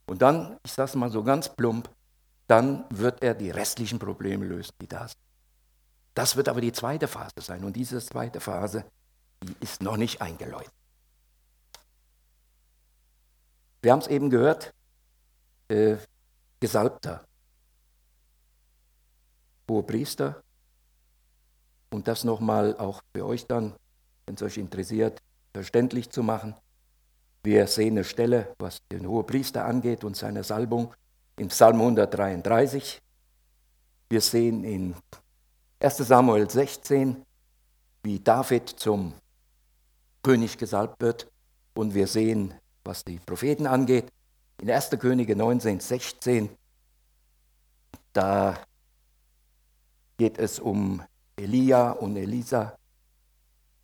[0.07, 1.91] Und dann, ich sage es mal so ganz plump,
[2.47, 5.19] dann wird er die restlichen Probleme lösen, die da sind.
[6.15, 7.65] Das wird aber die zweite Phase sein.
[7.65, 8.85] Und diese zweite Phase,
[9.43, 10.73] die ist noch nicht eingeläutet.
[13.83, 14.73] Wir haben es eben gehört,
[15.69, 15.97] äh,
[16.61, 17.26] Gesalbter,
[19.71, 20.43] hohe Priester.
[21.91, 23.75] Und das nochmal auch für euch dann,
[24.27, 25.23] wenn es euch interessiert,
[25.55, 26.55] verständlich zu machen.
[27.43, 30.93] Wir sehen eine Stelle, was den Hohepriester angeht und seine Salbung
[31.37, 33.01] in Psalm 133.
[34.09, 34.95] Wir sehen in
[35.81, 37.25] 1 Samuel 16,
[38.03, 39.13] wie David zum
[40.23, 41.31] König gesalbt wird.
[41.75, 44.11] Und wir sehen, was die Propheten angeht,
[44.61, 44.91] in 1.
[44.99, 46.49] Könige 19, 16,
[48.13, 48.59] da
[50.17, 51.03] geht es um
[51.37, 52.77] Elia und Elisa,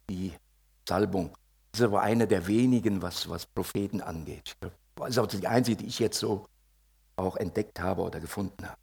[0.09, 0.33] die
[0.89, 1.37] Salbung.
[1.71, 4.57] Das ist aber eine der wenigen, was, was Propheten angeht.
[4.97, 6.47] Das ist auch die einzige, die ich jetzt so
[7.17, 8.77] auch entdeckt habe oder gefunden habe.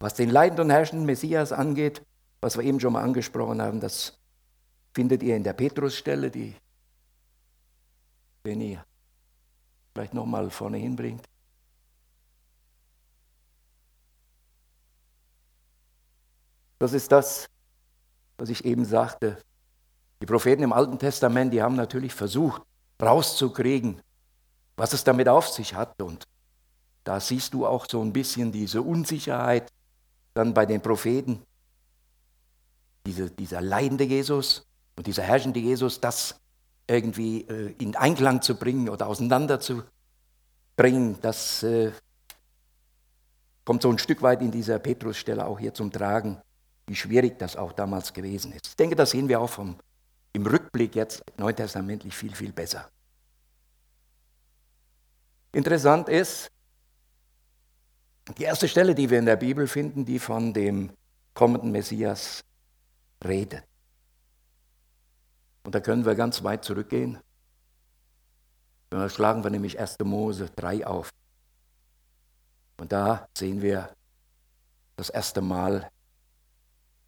[0.00, 2.02] Was den leidenden und herrschenden Messias angeht,
[2.40, 4.18] was wir eben schon mal angesprochen haben, das
[4.94, 6.54] findet ihr in der Petrusstelle, die
[8.42, 8.78] Benny
[9.92, 11.24] vielleicht nochmal vorne hinbringt.
[16.78, 17.48] Das ist das,
[18.36, 19.38] was ich eben sagte.
[20.20, 22.62] Die Propheten im Alten Testament, die haben natürlich versucht,
[23.00, 24.00] rauszukriegen,
[24.76, 26.00] was es damit auf sich hat.
[26.00, 26.24] Und
[27.04, 29.70] da siehst du auch so ein bisschen diese Unsicherheit
[30.34, 31.42] dann bei den Propheten.
[33.06, 34.62] Diese, dieser leidende Jesus
[34.96, 36.38] und dieser herrschende Jesus, das
[36.86, 39.82] irgendwie äh, in Einklang zu bringen oder auseinander zu
[40.76, 41.92] bringen, das äh,
[43.64, 46.40] kommt so ein Stück weit in dieser Petrusstelle auch hier zum Tragen,
[46.88, 48.66] wie schwierig das auch damals gewesen ist.
[48.68, 49.76] Ich denke, das sehen wir auch vom
[50.32, 52.88] im Rückblick jetzt neutestamentlich viel, viel besser.
[55.52, 56.48] Interessant ist,
[58.36, 60.90] die erste Stelle, die wir in der Bibel finden, die von dem
[61.34, 62.42] kommenden Messias
[63.24, 63.64] redet.
[65.64, 67.18] Und da können wir ganz weit zurückgehen.
[68.90, 69.98] Da schlagen wir nämlich 1.
[70.04, 71.10] Mose 3 auf.
[72.78, 73.92] Und da sehen wir
[74.96, 75.90] das erste Mal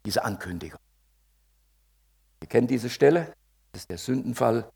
[0.05, 0.79] diese Ankündigung.
[2.41, 3.33] Ihr kennt diese Stelle,
[3.71, 4.69] das ist der Sündenfall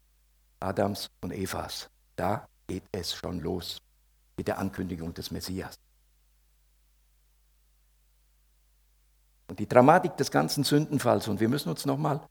[0.59, 1.89] Adams und Evas.
[2.15, 3.77] Da geht es schon los
[4.37, 5.75] mit der Ankündigung des Messias.
[9.47, 12.21] Und die Dramatik des ganzen Sündenfalls, und wir müssen uns nochmal,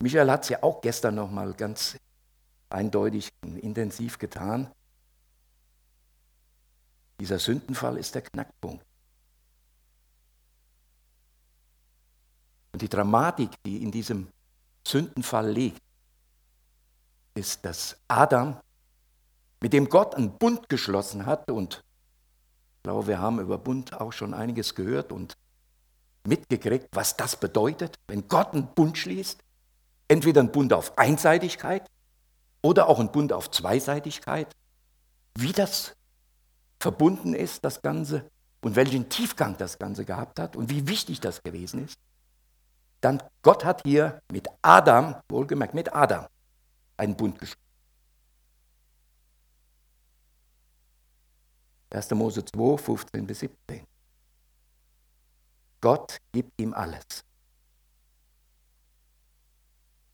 [0.00, 1.96] Michael hat es ja auch gestern nochmal ganz
[2.68, 4.70] eindeutig und intensiv getan,
[7.20, 8.84] dieser Sündenfall ist der Knackpunkt.
[12.76, 14.28] Und die Dramatik, die in diesem
[14.86, 15.80] Sündenfall liegt,
[17.32, 18.60] ist, dass Adam,
[19.62, 21.76] mit dem Gott einen Bund geschlossen hat, und
[22.76, 25.38] ich glaube, wir haben über Bund auch schon einiges gehört und
[26.28, 29.40] mitgekriegt, was das bedeutet, wenn Gott einen Bund schließt,
[30.08, 31.90] entweder einen Bund auf Einseitigkeit
[32.60, 34.54] oder auch einen Bund auf Zweiseitigkeit,
[35.38, 35.96] wie das
[36.78, 41.42] verbunden ist, das Ganze, und welchen Tiefgang das Ganze gehabt hat und wie wichtig das
[41.42, 41.98] gewesen ist
[43.06, 46.26] dann Gott hat hier mit Adam, wohlgemerkt mit Adam,
[46.96, 47.62] einen Bund geschlossen.
[51.90, 52.10] 1.
[52.10, 53.86] Mose 2, 15 bis 17.
[55.80, 57.24] Gott gibt ihm alles.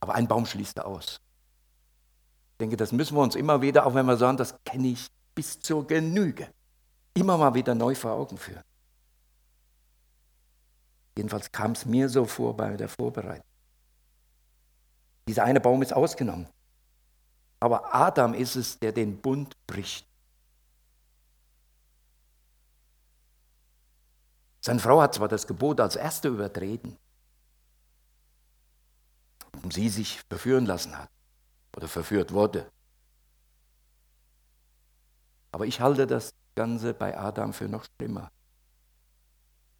[0.01, 1.19] Aber ein Baum schließt er aus.
[2.53, 5.09] Ich denke, das müssen wir uns immer wieder, auch wenn wir sagen, das kenne ich
[5.35, 6.53] bis zur Genüge,
[7.15, 8.63] immer mal wieder neu vor Augen führen.
[11.17, 13.45] Jedenfalls kam es mir so vor bei der Vorbereitung.
[15.29, 16.49] Dieser eine Baum ist ausgenommen.
[17.61, 20.07] Aber Adam ist es, der den Bund bricht.
[24.61, 26.97] Seine Frau hat zwar das Gebot als Erste übertreten,
[29.63, 31.11] und sie sich verführen lassen hat
[31.77, 32.71] oder verführt wurde.
[35.53, 38.31] Aber ich halte das Ganze bei Adam für noch schlimmer.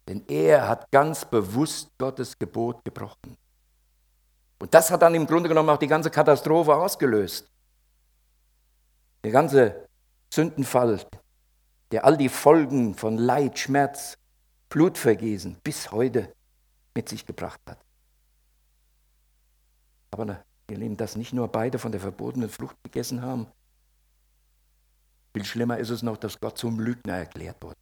[0.07, 3.37] Denn er hat ganz bewusst Gottes Gebot gebrochen.
[4.59, 7.49] Und das hat dann im Grunde genommen auch die ganze Katastrophe ausgelöst.
[9.23, 9.87] Der ganze
[10.33, 11.05] Sündenfall,
[11.91, 14.17] der all die Folgen von Leid, Schmerz,
[14.69, 16.33] Blutvergießen bis heute
[16.95, 17.77] mit sich gebracht hat.
[20.11, 23.47] Aber ihr Lieben, dass nicht nur beide von der verbotenen Frucht gegessen haben.
[25.33, 27.75] Viel schlimmer ist es noch, dass Gott zum Lügner erklärt wurde.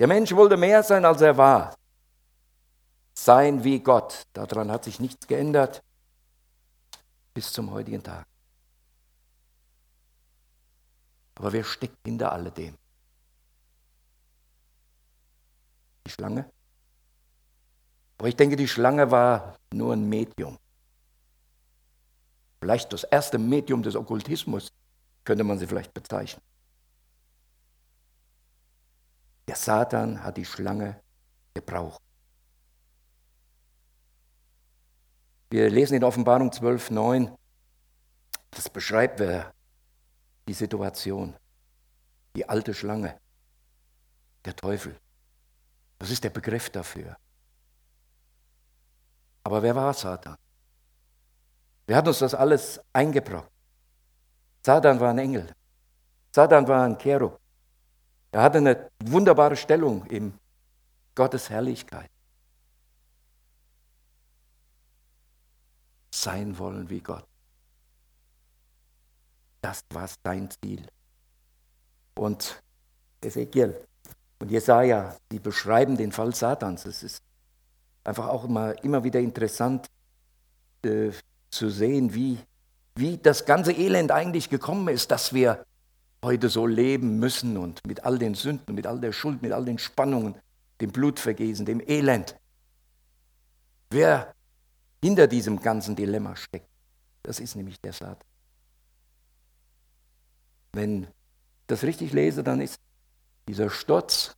[0.00, 1.76] Der Mensch wollte mehr sein, als er war.
[3.14, 4.22] Sein wie Gott.
[4.32, 5.82] Daran hat sich nichts geändert
[7.34, 8.26] bis zum heutigen Tag.
[11.34, 12.74] Aber wer steckt hinter alledem?
[16.06, 16.50] Die Schlange?
[18.16, 20.58] Aber ich denke, die Schlange war nur ein Medium.
[22.60, 24.72] Vielleicht das erste Medium des Okkultismus
[25.24, 26.42] könnte man sie vielleicht bezeichnen.
[29.50, 31.02] Der Satan hat die Schlange
[31.52, 32.00] gebraucht.
[35.50, 37.36] Wir lesen in Offenbarung 12, 9,
[38.52, 39.52] das beschreibt wer
[40.46, 41.34] die Situation.
[42.36, 43.18] Die alte Schlange,
[44.44, 44.96] der Teufel.
[45.98, 47.16] Das ist der Begriff dafür.
[49.42, 50.36] Aber wer war Satan?
[51.88, 53.50] Wer hat uns das alles eingebrockt?
[54.64, 55.52] Satan war ein Engel.
[56.30, 57.39] Satan war ein Cherub.
[58.32, 60.32] Er hatte eine wunderbare Stellung in
[61.14, 62.10] Gottes Herrlichkeit.
[66.12, 67.26] Sein wollen wie Gott.
[69.60, 70.86] Das war sein Ziel.
[72.14, 72.62] Und
[73.20, 73.84] Ezekiel
[74.38, 76.86] und Jesaja, die beschreiben den Fall Satans.
[76.86, 77.22] Es ist
[78.04, 79.86] einfach auch immer, immer wieder interessant
[80.84, 81.10] äh,
[81.50, 82.38] zu sehen, wie,
[82.94, 85.64] wie das ganze Elend eigentlich gekommen ist, dass wir
[86.22, 89.64] heute so leben müssen und mit all den Sünden, mit all der Schuld, mit all
[89.64, 90.34] den Spannungen,
[90.80, 92.36] dem Blutvergießen, dem Elend.
[93.90, 94.34] Wer
[95.02, 96.68] hinter diesem ganzen Dilemma steckt,
[97.22, 98.28] das ist nämlich der Satan.
[100.72, 101.08] Wenn ich
[101.66, 102.78] das richtig lese, dann ist
[103.48, 104.36] dieser Sturz,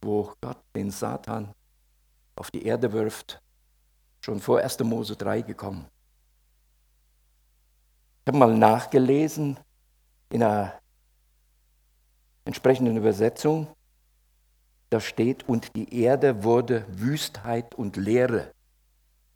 [0.00, 1.52] wo Gott den Satan
[2.34, 3.40] auf die Erde wirft,
[4.20, 4.80] schon vor 1.
[4.80, 5.86] Mose 3 gekommen.
[8.24, 9.58] Ich habe mal nachgelesen
[10.30, 10.74] in einer
[12.44, 13.68] entsprechenden Übersetzung.
[14.90, 18.52] Da steht, und die Erde wurde Wüstheit und Leere.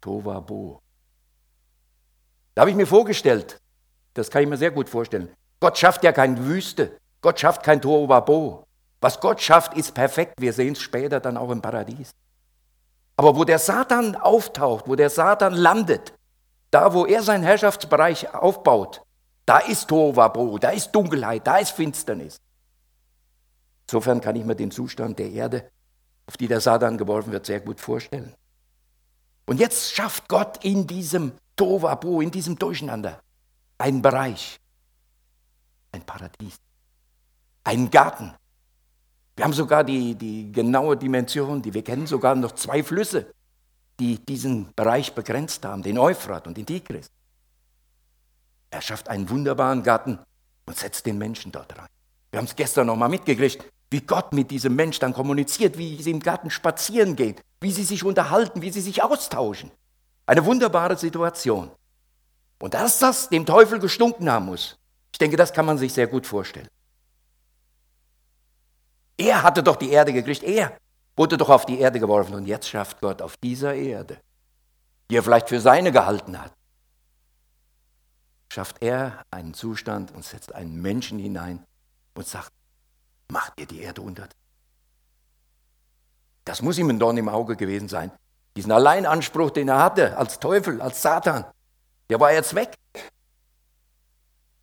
[0.01, 0.81] Tovabo.
[2.55, 3.59] Da habe ich mir vorgestellt,
[4.15, 5.29] das kann ich mir sehr gut vorstellen.
[5.61, 6.99] Gott schafft ja keine Wüste.
[7.21, 8.65] Gott schafft kein Tovabo.
[9.01, 10.35] Was Gott schafft, ist perfekt.
[10.39, 12.11] Wir sehen es später dann auch im Paradies.
[13.17, 16.15] Aber wo der Satan auftaucht, wo der Satan landet,
[16.71, 19.03] da wo er seinen Herrschaftsbereich aufbaut,
[19.53, 22.41] da ist Tovabo, da ist Dunkelheit, da ist Finsternis.
[23.87, 25.71] Insofern kann ich mir den Zustand der Erde,
[26.25, 28.33] auf die der Satan geworfen wird, sehr gut vorstellen.
[29.45, 33.21] Und jetzt schafft Gott in diesem Tovabo, in diesem Durcheinander,
[33.77, 34.59] einen Bereich,
[35.93, 36.57] ein Paradies,
[37.65, 38.33] einen Garten,
[39.37, 43.27] wir haben sogar die, die genaue Dimension, die wir kennen, sogar noch zwei Flüsse,
[44.01, 47.11] die diesen Bereich begrenzt haben, den Euphrat und den Tigris.
[48.73, 50.19] Er schafft einen wunderbaren Garten
[50.67, 51.87] und setzt den Menschen dort rein.
[52.31, 56.03] Wir haben es gestern noch mal mitgekriegt, wie Gott mit diesem Mensch dann kommuniziert, wie
[56.03, 59.71] sie im Garten spazieren gehen, wie sie sich unterhalten, wie sie sich austauschen.
[60.25, 61.71] Eine wunderbare Situation.
[62.61, 64.79] Und dass das dem Teufel gestunken haben muss,
[65.13, 66.69] ich denke, das kann man sich sehr gut vorstellen.
[69.19, 70.43] Er hatte doch die Erde gekriegt.
[70.43, 70.79] Er
[71.15, 72.35] wurde doch auf die Erde geworfen.
[72.35, 74.17] Und jetzt schafft Gott auf dieser Erde,
[75.11, 76.53] die er vielleicht für seine gehalten hat,
[78.53, 81.65] schafft er einen Zustand und setzt einen Menschen hinein
[82.15, 82.53] und sagt,
[83.29, 84.29] macht ihr die Erde unter.
[86.45, 88.13] Das muss ihm ein Dorn im Auge gewesen sein.
[88.55, 91.47] Diesen Alleinanspruch, den er hatte als Teufel, als Satan,
[92.11, 92.75] der war jetzt weg.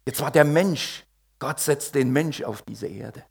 [0.06, 1.04] Jetzt war der Mensch.
[1.40, 3.24] Gott setzt den Mensch auf diese Erde.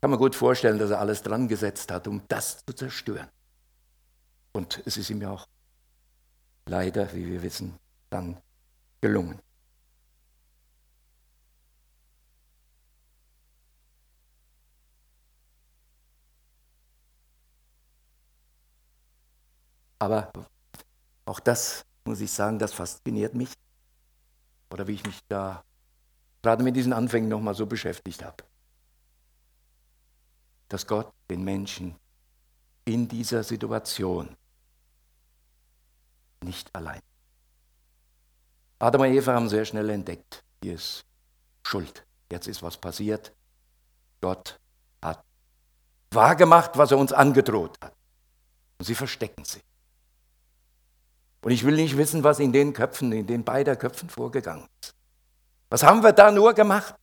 [0.00, 3.28] kann man gut vorstellen, dass er alles dran gesetzt hat, um das zu zerstören.
[4.52, 5.46] Und es ist ihm ja auch
[6.66, 7.78] leider, wie wir wissen,
[8.10, 8.36] dann
[9.00, 9.38] gelungen.
[19.98, 20.30] Aber
[21.24, 23.52] auch das, muss ich sagen, das fasziniert mich.
[24.70, 25.64] Oder wie ich mich da
[26.42, 28.44] gerade mit diesen Anfängen nochmal so beschäftigt habe
[30.74, 31.94] dass Gott den Menschen
[32.84, 34.36] in dieser Situation
[36.44, 37.00] nicht allein.
[38.78, 41.04] Adam und Eva haben sehr schnell entdeckt, hier ist
[41.66, 42.04] Schuld.
[42.30, 43.32] Jetzt ist was passiert.
[44.20, 44.58] Gott
[45.02, 45.22] hat
[46.10, 47.94] wahrgemacht, was er uns angedroht hat.
[48.78, 49.62] Und sie verstecken sich.
[51.42, 54.94] Und ich will nicht wissen, was in den Köpfen, in den beiden Köpfen vorgegangen ist.
[55.68, 56.94] Was haben wir da nur gemacht?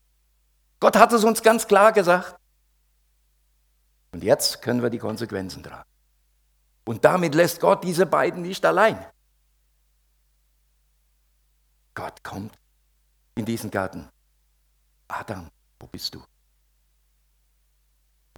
[0.79, 2.35] Gott hat es uns ganz klar gesagt.
[4.11, 5.89] Und jetzt können wir die Konsequenzen tragen.
[6.85, 9.05] Und damit lässt Gott diese beiden nicht allein.
[12.01, 12.57] Gott kommt
[13.35, 14.09] in diesen Garten.
[15.07, 16.23] Adam, wo bist du?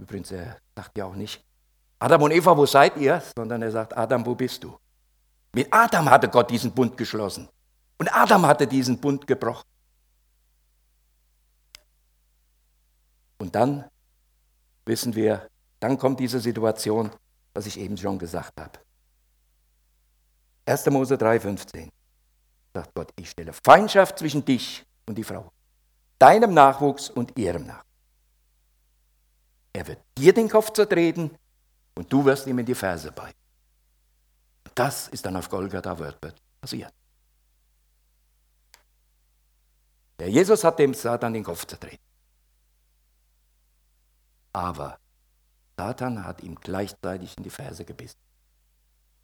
[0.01, 1.41] Übrigens, er sagt ja auch nicht,
[1.97, 3.23] Adam und Eva, wo seid ihr?
[3.37, 4.77] Sondern er sagt, Adam, wo bist du?
[5.53, 7.47] Mit Adam hatte Gott diesen Bund geschlossen.
[7.99, 9.69] Und Adam hatte diesen Bund gebrochen.
[13.37, 13.89] Und dann
[14.85, 15.47] wissen wir,
[15.79, 17.11] dann kommt diese Situation,
[17.53, 18.77] was ich eben schon gesagt habe.
[20.65, 20.85] 1.
[20.87, 21.89] Mose 3,15
[22.73, 25.51] sagt Gott, ich stelle Feindschaft zwischen dich und die Frau,
[26.19, 27.87] deinem Nachwuchs und ihrem Nachwuchs.
[29.73, 31.31] Er wird dir den Kopf zertreten
[31.95, 33.31] und du wirst ihm in die Ferse bei.
[34.75, 36.93] Das ist dann auf Golgatha Wörthbett passiert.
[40.19, 42.03] Der Jesus hat dem Satan den Kopf zertreten.
[44.53, 44.99] Aber
[45.77, 48.19] Satan hat ihm gleichzeitig in die Ferse gebissen.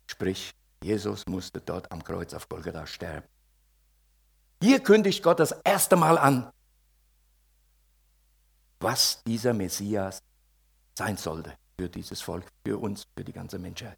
[0.07, 0.51] Sprich,
[0.83, 3.27] Jesus musste dort am Kreuz auf Golgatha sterben.
[4.61, 6.51] Hier kündigt Gott das erste Mal an,
[8.79, 10.21] was dieser Messias
[10.97, 13.97] sein sollte für dieses Volk, für uns, für die ganze Menschheit.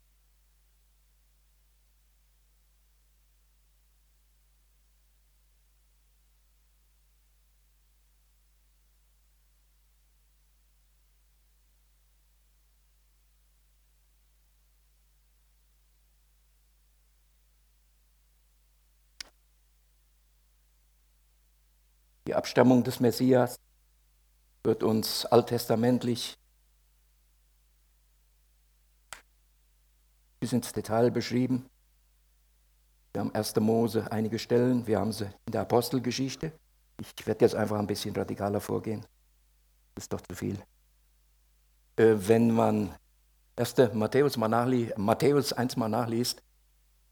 [22.32, 23.60] Die Abstammung des Messias
[24.64, 26.38] wird uns alttestamentlich
[30.40, 31.66] bis ins Detail beschrieben.
[33.12, 33.58] Wir haben 1.
[33.58, 36.54] Mose einige Stellen, wir haben sie in der Apostelgeschichte.
[37.02, 39.02] Ich werde jetzt einfach ein bisschen radikaler vorgehen.
[39.96, 40.58] Das ist doch zu viel.
[41.98, 42.96] Äh, wenn man
[43.58, 43.76] 1.
[43.92, 46.42] Matthäus, mal nachliest, Matthäus 1 mal nachliest,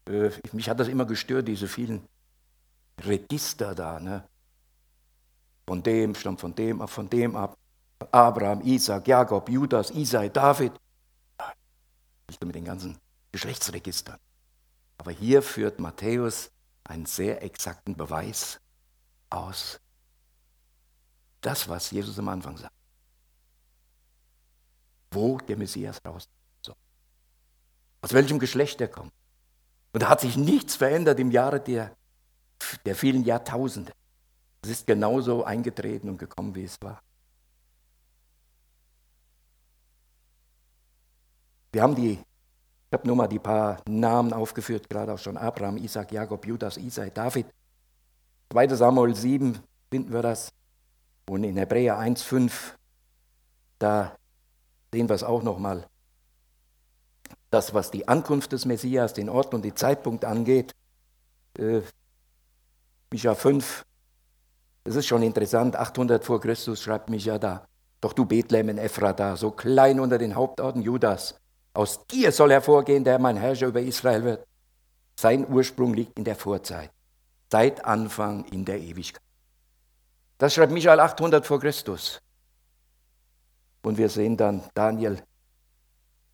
[0.08, 2.08] äh, mich hat das immer gestört, diese vielen
[3.04, 4.00] Register da.
[4.00, 4.24] Ne?
[5.70, 7.56] Von dem stammt von dem ab, von dem ab.
[8.10, 10.72] Abraham, Isaac, Jakob, Judas, Isai, David.
[12.26, 12.98] Nicht mit den ganzen
[13.30, 14.18] Geschlechtsregistern.
[14.98, 16.50] Aber hier führt Matthäus
[16.82, 18.58] einen sehr exakten Beweis
[19.28, 19.78] aus.
[21.40, 22.74] Das, was Jesus am Anfang sagt.
[25.12, 26.28] Wo der Messias raus
[26.66, 26.74] soll.
[28.02, 29.12] Aus welchem Geschlecht er kommt.
[29.92, 31.96] Und da hat sich nichts verändert im Jahre der,
[32.84, 33.92] der vielen Jahrtausende.
[34.62, 37.00] Es ist genauso eingetreten und gekommen, wie es war.
[41.72, 45.76] Wir haben die, ich habe nur mal die paar Namen aufgeführt, gerade auch schon Abraham,
[45.76, 47.46] Isaac, Jakob, Judas, Isai, David.
[48.50, 48.68] 2.
[48.74, 49.58] Samuel 7
[49.90, 50.50] finden wir das.
[51.28, 52.74] Und in Hebräer 1,5,
[53.78, 54.16] da
[54.92, 55.86] sehen wir es auch nochmal.
[57.50, 60.72] Das, was die Ankunft des Messias, den Ort und den Zeitpunkt angeht,
[61.56, 61.82] äh,
[63.12, 63.84] Micha 5,
[64.90, 67.64] das ist schon interessant, 800 vor Christus schreibt Micha da,
[68.00, 71.36] doch du Bethlehem in Ephrata, so klein unter den Hauptorten Judas,
[71.74, 74.44] aus dir soll hervorgehen, der mein Herrscher über Israel wird.
[75.16, 76.90] Sein Ursprung liegt in der Vorzeit,
[77.52, 79.22] seit Anfang in der Ewigkeit.
[80.38, 82.20] Das schreibt Michael 800 vor Christus.
[83.82, 85.22] Und wir sehen dann Daniel,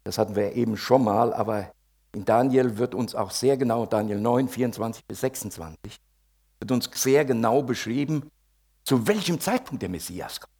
[0.05, 1.71] das hatten wir eben schon mal, aber
[2.15, 5.99] in Daniel wird uns auch sehr genau, Daniel 9, 24 bis 26,
[6.59, 8.31] wird uns sehr genau beschrieben,
[8.87, 10.53] zu welchem Zeitpunkt der Messias kommt.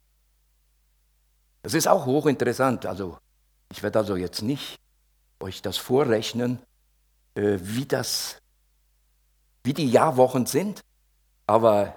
[1.63, 2.85] Das ist auch hochinteressant.
[2.85, 3.19] Also
[3.71, 4.79] ich werde also jetzt nicht
[5.41, 6.59] euch das vorrechnen,
[7.35, 8.39] äh, wie das,
[9.65, 10.81] wie die Jahrwochen sind,
[11.47, 11.97] aber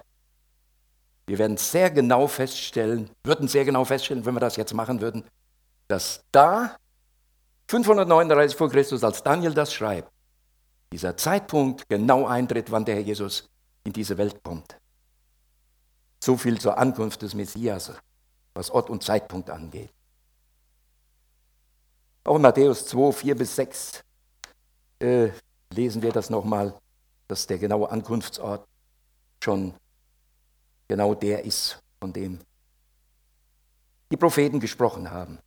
[1.25, 5.23] wir werden sehr genau feststellen, würden sehr genau feststellen, wenn wir das jetzt machen würden,
[5.88, 6.75] dass da
[7.67, 10.11] 539 vor Christus, als Daniel das schreibt,
[10.91, 13.47] dieser Zeitpunkt genau eintritt, wann der Herr Jesus
[13.84, 14.75] in diese Welt kommt.
[16.20, 17.91] So viel zur Ankunft des Messias,
[18.53, 19.91] was Ort und Zeitpunkt angeht.
[22.26, 24.03] Auch in Matthäus 2, 4 bis 6
[24.99, 25.30] äh,
[25.74, 26.78] lesen wir das nochmal,
[27.28, 28.67] dass der genaue Ankunftsort
[29.43, 29.74] schon
[30.88, 32.39] genau der ist, von dem
[34.11, 35.39] die Propheten gesprochen haben.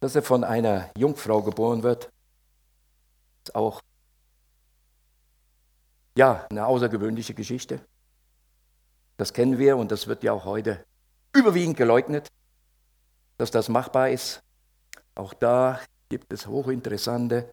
[0.00, 2.10] Dass er von einer Jungfrau geboren wird,
[3.44, 3.80] ist auch
[6.16, 7.80] ja, eine außergewöhnliche Geschichte.
[9.16, 10.84] Das kennen wir und das wird ja auch heute
[11.34, 12.28] überwiegend geleugnet,
[13.38, 14.42] dass das machbar ist.
[15.14, 17.52] Auch da gibt es hochinteressante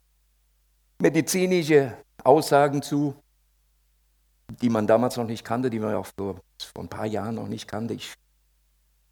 [1.00, 3.16] medizinische Aussagen zu,
[4.62, 6.40] die man damals noch nicht kannte, die man auch vor,
[6.78, 7.94] ein paar Jahren noch nicht kannte.
[7.94, 8.14] Ich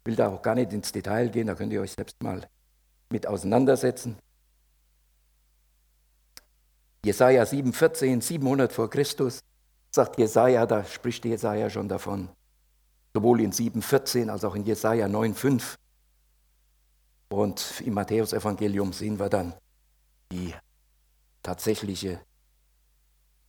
[0.04, 2.46] will da auch gar nicht ins Detail gehen, da könnt ihr euch selbst mal
[3.10, 4.18] mit auseinandersetzen.
[7.04, 9.40] Jesaja 7,14, 700 vor Christus,
[9.94, 12.28] sagt Jesaja, da spricht Jesaja schon davon.
[13.14, 15.76] Sowohl in 7,14 als auch in Jesaja 9,5.
[17.30, 19.54] Und im Matthäusevangelium sehen wir dann
[20.32, 20.54] die
[21.42, 22.20] tatsächliche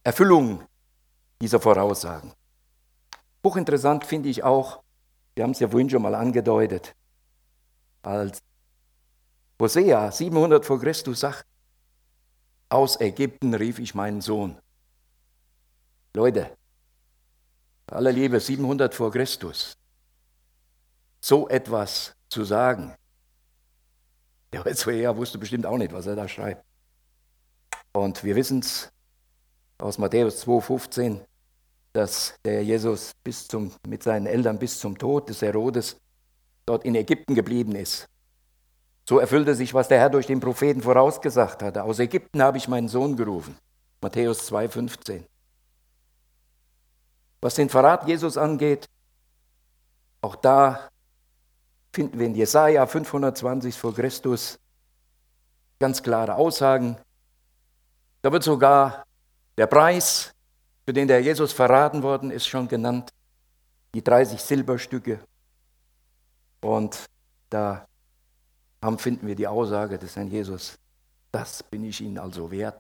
[0.03, 0.64] Erfüllung
[1.41, 2.34] dieser Voraussagen.
[3.45, 4.84] Hochinteressant finde ich auch,
[5.36, 6.93] wir haben es ja vorhin schon mal angedeutet,
[8.01, 8.39] als
[9.62, 11.45] Hosea 700 vor Christus sagt,
[12.70, 14.57] aus Ägypten rief ich meinen Sohn.
[16.14, 16.55] Leute,
[17.91, 19.77] aller Liebe, 700 vor Christus,
[21.21, 22.95] so etwas zu sagen,
[24.51, 26.63] der Hosea wusste bestimmt auch nicht, was er da schreibt.
[27.93, 28.89] Und wir wissen es
[29.77, 31.21] aus Matthäus 2,15,
[31.93, 35.97] dass der Jesus bis zum, mit seinen Eltern bis zum Tod des Herodes
[36.65, 38.07] dort in Ägypten geblieben ist.
[39.07, 41.83] So erfüllte sich, was der Herr durch den Propheten vorausgesagt hatte.
[41.83, 43.57] Aus Ägypten habe ich meinen Sohn gerufen.
[44.01, 45.23] Matthäus 2,15.
[47.41, 48.89] Was den Verrat Jesus angeht,
[50.21, 50.89] auch da
[51.93, 54.59] finden wir in Jesaja 520 vor Christus
[55.79, 56.97] ganz klare Aussagen.
[58.21, 59.05] Da wird sogar
[59.57, 60.33] der Preis,
[60.85, 63.11] für den der Jesus verraten worden ist, schon genannt.
[63.93, 65.19] Die 30 Silberstücke.
[66.61, 67.05] Und
[67.49, 67.87] da
[68.81, 70.77] haben, finden wir die Aussage des Herrn Jesus,
[71.31, 72.79] das bin ich Ihnen also wert.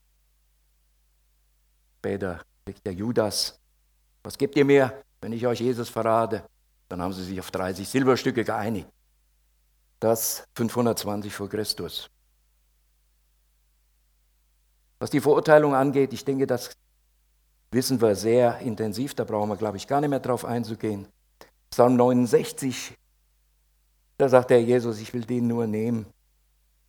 [1.99, 3.59] Später kriegt der Judas,
[4.23, 6.43] was gebt ihr mir, wenn ich euch Jesus verrate?
[6.87, 8.87] Dann haben sie sich auf 30 Silberstücke geeinigt.
[9.99, 12.09] Das 520 vor Christus.
[14.99, 16.71] Was die Verurteilung angeht, ich denke, das
[17.71, 21.07] wissen wir sehr intensiv, da brauchen wir, glaube ich, gar nicht mehr drauf einzugehen.
[21.69, 22.95] Psalm 69,
[24.17, 26.05] da sagt der Jesus, ich will den nur nehmen.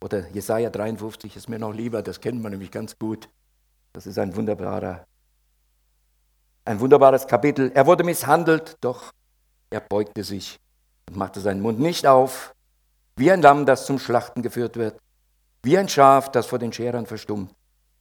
[0.03, 3.28] Oder Jesaja 53 ist mir noch lieber, das kennt man nämlich ganz gut.
[3.93, 5.07] Das ist ein wunderbarer,
[6.64, 7.70] ein wunderbares Kapitel.
[7.74, 9.12] Er wurde misshandelt, doch
[9.70, 10.58] er beugte sich
[11.08, 12.54] und machte seinen Mund nicht auf,
[13.16, 14.98] wie ein Lamm, das zum Schlachten geführt wird,
[15.62, 17.54] wie ein Schaf, das vor den Scherern verstummt.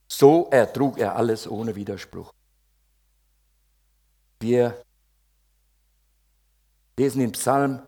[0.07, 2.31] So ertrug er alles ohne Widerspruch.
[4.39, 4.81] Wir
[6.97, 7.81] lesen im Psalm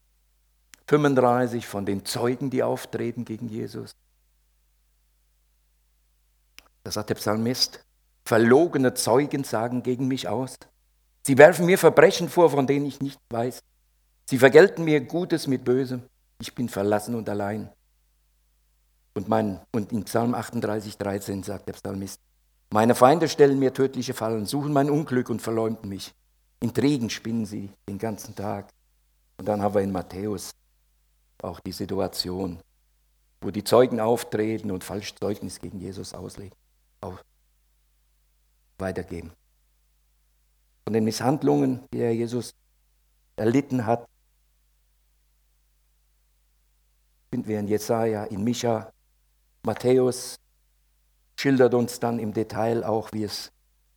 [0.87, 3.91] 35 von den Zeugen, die auftreten gegen Jesus.
[6.83, 7.83] Da sagt der Psalmist,
[8.31, 10.55] verlogene Zeugen sagen gegen mich aus.
[11.21, 13.59] Sie werfen mir Verbrechen vor, von denen ich nicht weiß.
[14.29, 16.03] Sie vergelten mir Gutes mit Bösem.
[16.39, 17.69] Ich bin verlassen und allein.
[19.15, 22.21] Und, mein, und in Psalm 38, 13 sagt der Psalmist,
[22.69, 26.13] meine Feinde stellen mir tödliche Fallen, suchen mein Unglück und verleumden mich.
[26.61, 28.69] Intrigen spinnen sie den ganzen Tag.
[29.39, 30.51] Und dann haben wir in Matthäus
[31.43, 32.61] auch die Situation,
[33.41, 36.55] wo die Zeugen auftreten und falsch Zeugnis gegen Jesus auslegen,
[37.01, 37.19] auch
[38.81, 39.31] weitergeben.
[40.83, 42.53] Von den Misshandlungen, die er Jesus
[43.37, 44.05] erlitten hat,
[47.29, 48.91] finden wir in Jesaja, in Micha,
[49.63, 50.35] Matthäus
[51.39, 53.51] schildert uns dann im Detail auch, wie es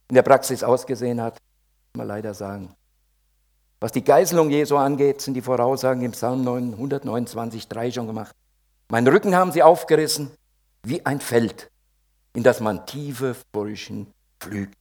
[0.09, 2.75] in der Praxis ausgesehen hat, muss man leider sagen.
[3.81, 8.35] Was die Geißelung Jesu angeht, sind die Voraussagen im Psalm 129, 3 schon gemacht.
[8.89, 10.31] Meinen Rücken haben sie aufgerissen
[10.85, 11.71] wie ein Feld,
[12.35, 14.07] in das man tiefe Furchen
[14.45, 14.77] pflügt.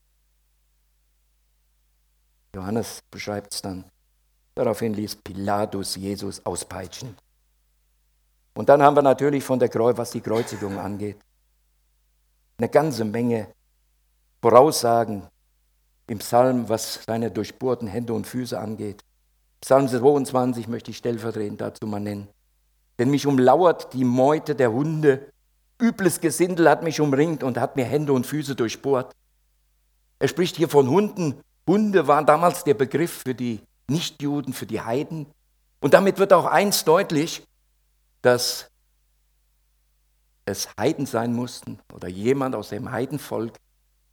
[2.54, 3.84] Johannes beschreibt es dann.
[4.54, 7.16] Daraufhin ließ Pilatus Jesus auspeitschen.
[8.54, 11.18] Und dann haben wir natürlich von der Kreuz, was die Kreuzigung angeht,
[12.58, 13.48] eine ganze Menge
[14.40, 15.26] Voraussagen,
[16.06, 19.02] im Psalm, was seine durchbohrten Hände und Füße angeht.
[19.62, 22.28] Psalm 22 möchte ich stellvertretend dazu mal nennen.
[22.98, 25.32] Denn mich umlauert die Meute der Hunde.
[25.80, 29.14] Übles Gesindel hat mich umringt und hat mir Hände und Füße durchbohrt.
[30.18, 31.40] Er spricht hier von Hunden.
[31.66, 35.26] Hunde waren damals der Begriff für die Nichtjuden, für die Heiden.
[35.80, 37.46] Und damit wird auch eins deutlich,
[38.22, 38.70] dass
[40.46, 43.54] es Heiden sein mussten oder jemand aus dem Heidenvolk,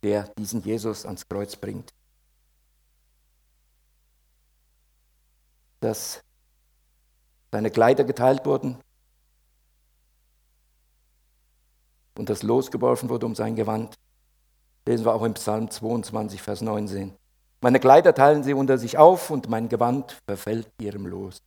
[0.03, 1.93] der diesen Jesus ans Kreuz bringt.
[5.79, 6.21] Dass
[7.51, 8.77] seine Kleider geteilt wurden
[12.17, 13.97] und das losgeworfen wurde um sein Gewand.
[14.91, 17.15] Lesen wir auch im Psalm 22, Vers 19.
[17.61, 21.41] Meine Kleider teilen sie unter sich auf und mein Gewand verfällt ihrem Los.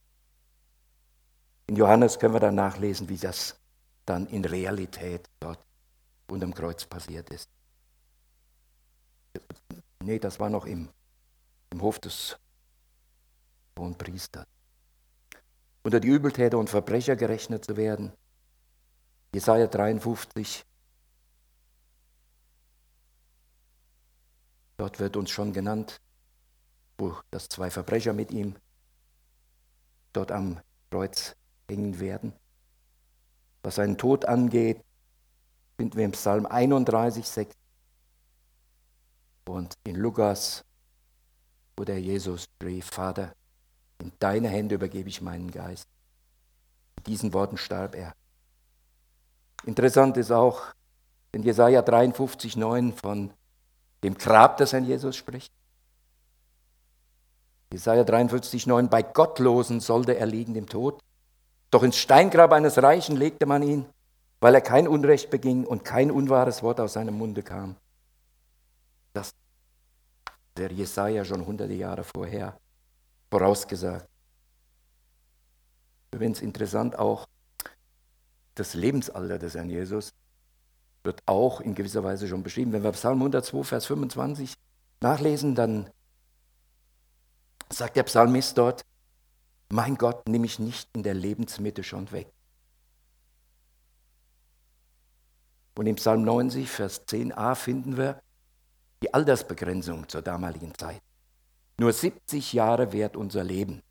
[1.67, 3.61] In Johannes können wir dann nachlesen, wie das
[4.07, 5.59] dann in Realität dort
[6.31, 7.51] unterm Kreuz passiert ist.
[10.03, 10.89] Nee, das war noch im,
[11.69, 12.39] im Hof des
[13.79, 14.47] Hohen Priesters.
[15.83, 18.11] Unter die Übeltäter und Verbrecher gerechnet zu werden.
[19.35, 20.65] Jesaja 53.
[24.77, 26.01] Dort wird uns schon genannt,
[26.99, 28.57] wo das zwei Verbrecher mit ihm
[30.13, 30.61] dort am
[30.91, 31.35] Kreuz
[31.69, 32.33] hängen werden.
[33.63, 34.83] Was seinen Tod angeht,
[35.77, 37.55] finden wir im Psalm 31, 6
[39.47, 40.65] und in Lukas,
[41.77, 43.35] wo der Jesus rief, Vater,
[43.99, 45.89] in deine Hände übergebe ich meinen Geist.
[46.97, 48.15] Mit diesen Worten starb er.
[49.65, 50.63] Interessant ist auch,
[51.33, 53.33] in Jesaja 53, 9 von
[54.05, 55.53] dem Grab des Herrn Jesus spricht.
[57.73, 61.01] Jesaja 53, 9, bei Gottlosen sollte er liegen im Tod.
[61.71, 63.87] Doch ins Steingrab eines Reichen legte man ihn,
[64.41, 67.75] weil er kein Unrecht beging und kein unwahres Wort aus seinem Munde kam.
[69.13, 69.33] Das
[70.57, 72.57] der Jesaja schon hunderte Jahre vorher
[73.31, 74.07] vorausgesagt.
[76.13, 77.27] Übrigens interessant auch,
[78.55, 80.13] das Lebensalter des Herrn Jesus
[81.05, 82.73] wird auch in gewisser Weise schon beschrieben.
[82.73, 84.55] Wenn wir Psalm 102, Vers 25
[85.01, 85.91] nachlesen, dann
[87.71, 88.83] sagt der Psalmist dort,
[89.69, 92.33] mein Gott, nimm mich nicht in der Lebensmitte schon weg.
[95.77, 98.23] Und im Psalm 90, Vers 10a finden wir
[99.03, 101.03] die Altersbegrenzung zur damaligen Zeit.
[101.79, 103.83] Nur 70 Jahre währt unser Leben,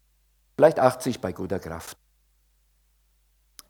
[0.55, 1.97] vielleicht 80 bei guter Kraft.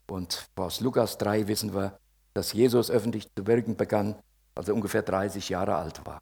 [0.06, 1.98] Und aus Lukas 3 wissen wir,
[2.34, 4.16] dass Jesus öffentlich zu wirken begann,
[4.54, 6.20] als er ungefähr 30 Jahre alt war.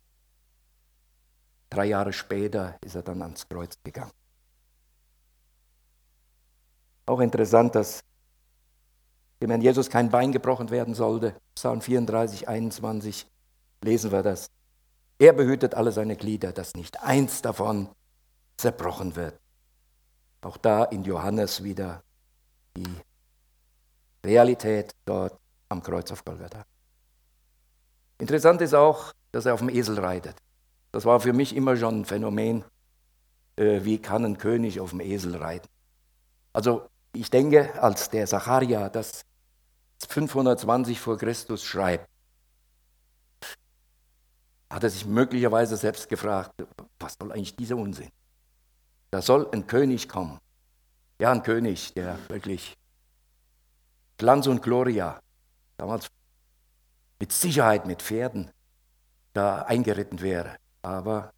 [1.71, 4.13] Drei Jahre später ist er dann ans Kreuz gegangen.
[7.07, 8.03] Auch interessant, dass
[9.41, 11.35] dem Herrn Jesus kein Bein gebrochen werden sollte.
[11.55, 13.27] Psalm 34, 21
[13.83, 14.49] lesen wir das.
[15.19, 17.89] Er behütet alle seine Glieder, dass nicht eins davon
[18.57, 19.41] zerbrochen wird.
[20.43, 22.03] Auch da in Johannes wieder
[22.77, 22.97] die
[24.25, 25.42] Realität dort
[25.73, 26.65] am Kreuz auf Golgatha.
[28.19, 30.37] Interessant ist auch, dass er auf dem Esel reitet.
[30.93, 32.65] Das war für mich immer schon ein Phänomen.
[33.57, 35.69] Äh, wie kann ein König auf dem Esel reiten?
[36.53, 39.23] Also ich denke, als der Zacharia das
[40.09, 42.09] 520 vor Christus schreibt,
[44.71, 46.53] hat er sich möglicherweise selbst gefragt,
[46.99, 48.09] was soll eigentlich dieser Unsinn?
[49.11, 50.39] Da soll ein König kommen.
[51.21, 52.77] Ja, ein König, der wirklich
[54.17, 55.21] Glanz und Gloria,
[55.83, 56.09] damals
[57.19, 58.51] mit Sicherheit mit Pferden
[59.33, 61.33] da eingeritten wäre aber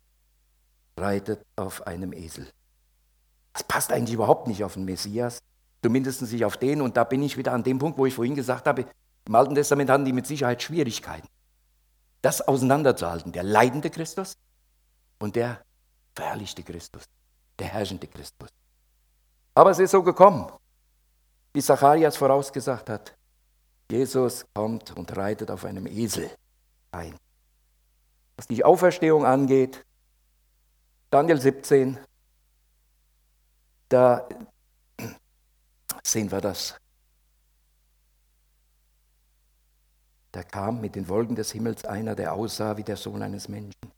[0.97, 2.49] reitet auf einem Esel.
[3.53, 5.39] Das passt eigentlich überhaupt nicht auf den Messias,
[5.83, 6.81] zumindest nicht auf den.
[6.81, 8.87] Und da bin ich wieder an dem Punkt, wo ich vorhin gesagt habe,
[9.27, 11.29] im Alten Testament hatten die mit Sicherheit Schwierigkeiten,
[12.23, 13.33] das auseinanderzuhalten.
[13.33, 14.35] Der leidende Christus
[15.21, 15.63] und der
[16.15, 17.05] verherrlichte Christus,
[17.59, 18.49] der herrschende Christus.
[19.55, 20.51] Aber es ist so gekommen,
[21.53, 23.17] wie Zacharias vorausgesagt hat.
[23.91, 26.31] Jesus kommt und reitet auf einem Esel
[26.93, 27.15] ein.
[28.37, 29.85] Was die Auferstehung angeht,
[31.11, 31.99] Daniel 17,
[33.89, 34.29] da
[36.03, 36.77] sehen wir das.
[40.33, 43.93] Da kam mit den Wolken des Himmels einer, der aussah wie der Sohn eines Menschen.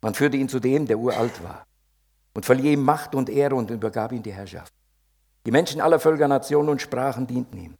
[0.00, 1.66] Man führte ihn zu dem, der uralt war,
[2.34, 4.72] und verlieh ihm Macht und Ehre und übergab ihm die Herrschaft.
[5.44, 7.74] Die Menschen aller Völker, Nationen und Sprachen dienten ihm.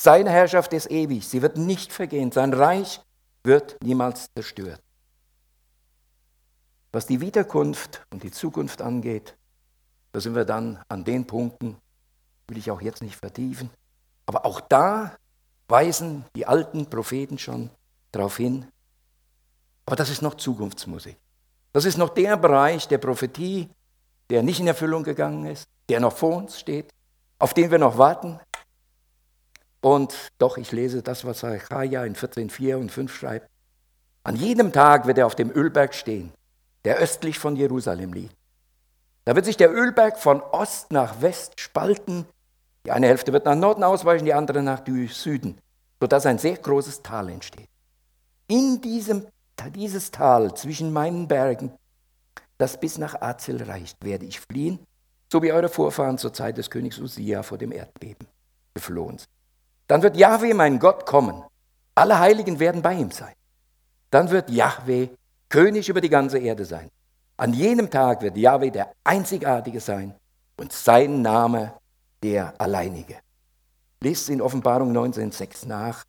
[0.00, 3.00] Seine Herrschaft ist ewig, sie wird nicht vergehen, sein Reich
[3.42, 4.80] wird niemals zerstört.
[6.92, 9.36] Was die Wiederkunft und die Zukunft angeht,
[10.12, 11.78] da sind wir dann an den Punkten,
[12.46, 13.70] will ich auch jetzt nicht vertiefen,
[14.24, 15.16] aber auch da
[15.66, 17.68] weisen die alten Propheten schon
[18.12, 18.68] darauf hin.
[19.84, 21.16] Aber das ist noch Zukunftsmusik.
[21.72, 23.68] Das ist noch der Bereich der Prophetie,
[24.30, 26.94] der nicht in Erfüllung gegangen ist, der noch vor uns steht,
[27.40, 28.38] auf den wir noch warten.
[29.80, 33.48] Und doch, ich lese das, was Zachariah in 14,4 und 5 schreibt.
[34.24, 36.32] An jedem Tag wird er auf dem Ölberg stehen
[36.84, 38.34] der östlich von Jerusalem liegt.
[39.24, 42.24] Da wird sich der Ölberg von Ost nach West spalten.
[42.86, 45.58] Die eine Hälfte wird nach Norden ausweichen, die andere nach Süden,
[46.00, 47.68] sodass ein sehr großes Tal entsteht.
[48.46, 49.26] In diesem,
[49.74, 51.72] dieses Tal zwischen meinen Bergen,
[52.56, 54.78] das bis nach Azel reicht, werde ich fliehen,
[55.30, 58.26] so wie eure Vorfahren zur Zeit des Königs Usia vor dem Erdbeben
[58.72, 59.28] geflohen sind.
[59.88, 61.42] Dann wird Yahweh, mein Gott, kommen.
[61.94, 63.34] Alle Heiligen werden bei ihm sein.
[64.10, 65.08] Dann wird Yahweh
[65.48, 66.90] König über die ganze Erde sein.
[67.36, 70.14] An jenem Tag wird Yahweh der Einzigartige sein
[70.56, 71.72] und sein Name
[72.22, 73.16] der Alleinige.
[74.00, 76.04] Lest in Offenbarung 19,6 nach.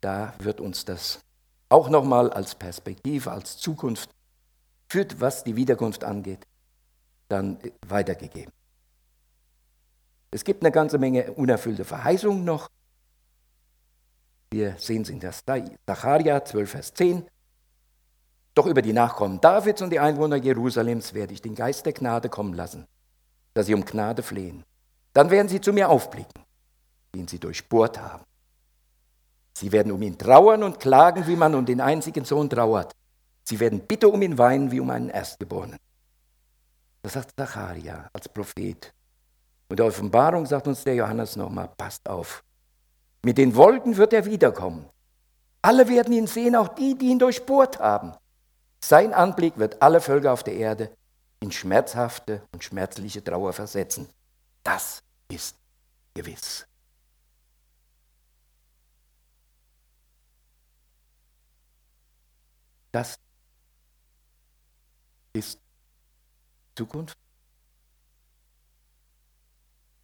[0.00, 1.20] Da wird uns das
[1.68, 4.10] auch nochmal als Perspektive, als Zukunft,
[4.88, 6.46] führt, was die Wiederkunft angeht,
[7.28, 8.52] dann weitergegeben.
[10.30, 12.68] Es gibt eine ganze Menge unerfüllte Verheißungen noch.
[14.52, 15.32] Wir sehen es in der
[15.86, 17.24] Zacharia 12, Vers 10.
[18.54, 22.28] Doch über die Nachkommen Davids und die Einwohner Jerusalems werde ich den Geist der Gnade
[22.28, 22.86] kommen lassen,
[23.54, 24.62] dass sie um Gnade flehen.
[25.14, 26.44] Dann werden sie zu mir aufblicken,
[27.14, 28.24] den sie durchbohrt haben.
[29.54, 32.92] Sie werden um ihn trauern und klagen, wie man um den einzigen Sohn trauert.
[33.44, 35.78] Sie werden bitte um ihn weinen, wie um einen Erstgeborenen.
[37.00, 38.92] Das sagt Zacharia als Prophet.
[39.70, 42.44] Und der Offenbarung sagt uns der Johannes nochmal, passt auf.
[43.24, 44.88] Mit den Wolken wird er wiederkommen.
[45.62, 48.14] Alle werden ihn sehen, auch die, die ihn durchbohrt haben.
[48.84, 50.90] Sein Anblick wird alle Völker auf der Erde
[51.38, 54.08] in schmerzhafte und schmerzliche Trauer versetzen.
[54.64, 55.56] Das ist
[56.14, 56.66] gewiss.
[62.90, 63.18] Das
[65.32, 65.58] ist
[66.76, 67.16] Zukunft,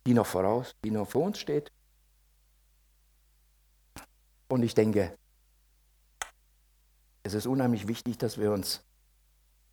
[0.07, 1.71] die noch voraus, die noch vor uns steht.
[4.49, 5.17] Und ich denke,
[7.23, 8.83] es ist unheimlich wichtig, dass wir uns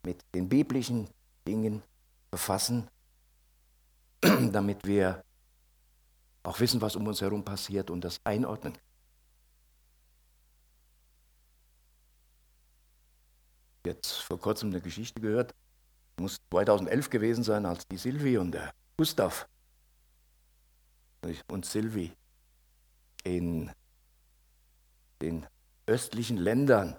[0.04, 1.10] mit den biblischen
[1.48, 1.82] Dingen
[2.30, 2.90] befassen,
[4.22, 5.24] damit wir
[6.44, 8.78] auch wissen, was um uns herum passiert und das einordnen.
[13.86, 15.56] Jetzt vor kurzem eine Geschichte gehört,
[16.20, 19.48] muss 2011 gewesen sein, als die Silvi und der Gustav
[21.48, 22.12] und Silvi
[23.24, 23.72] in
[25.22, 25.46] den
[25.88, 26.96] östlichen Ländern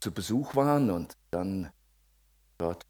[0.00, 1.70] zu Besuch waren und dann
[2.58, 2.84] dort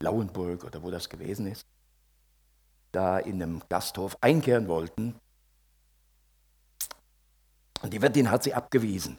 [0.00, 1.66] Lauenburg oder wo das gewesen ist,
[2.92, 5.14] da in einem Gasthof einkehren wollten.
[7.82, 9.18] Und die Wirtin hat sie abgewiesen.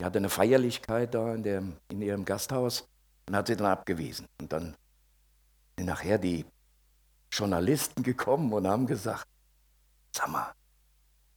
[0.00, 2.88] Die hatte eine Feierlichkeit da in, dem, in ihrem Gasthaus
[3.28, 4.26] und hat sie dann abgewiesen.
[4.40, 4.76] Und dann
[5.76, 6.44] sind nachher die
[7.30, 9.26] Journalisten gekommen und haben gesagt,
[10.12, 10.52] sag mal,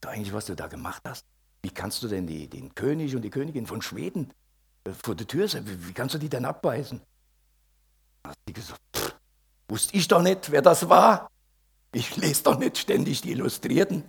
[0.01, 1.25] du eigentlich, was du da gemacht hast?
[1.65, 4.31] Wie kannst du denn die, den König und die Königin von Schweden
[5.01, 5.65] vor der Tür sein.
[5.65, 7.01] Wie, kannst du die denn abbeißen?
[8.21, 9.15] Da hat sie gesagt, pff,
[9.67, 11.27] wusste ich doch nicht, wer das war.
[11.91, 14.03] Ich lese doch nicht ständig die Illustrierten.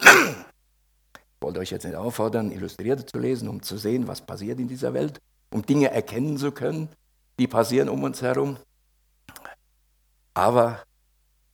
[0.00, 4.66] Ich wollte euch jetzt nicht auffordern, Illustrierte zu lesen, um zu sehen, was passiert in
[4.66, 5.20] dieser Welt,
[5.52, 6.88] um Dinge erkennen zu können,
[7.38, 8.56] die passieren um uns herum.
[10.32, 10.82] Aber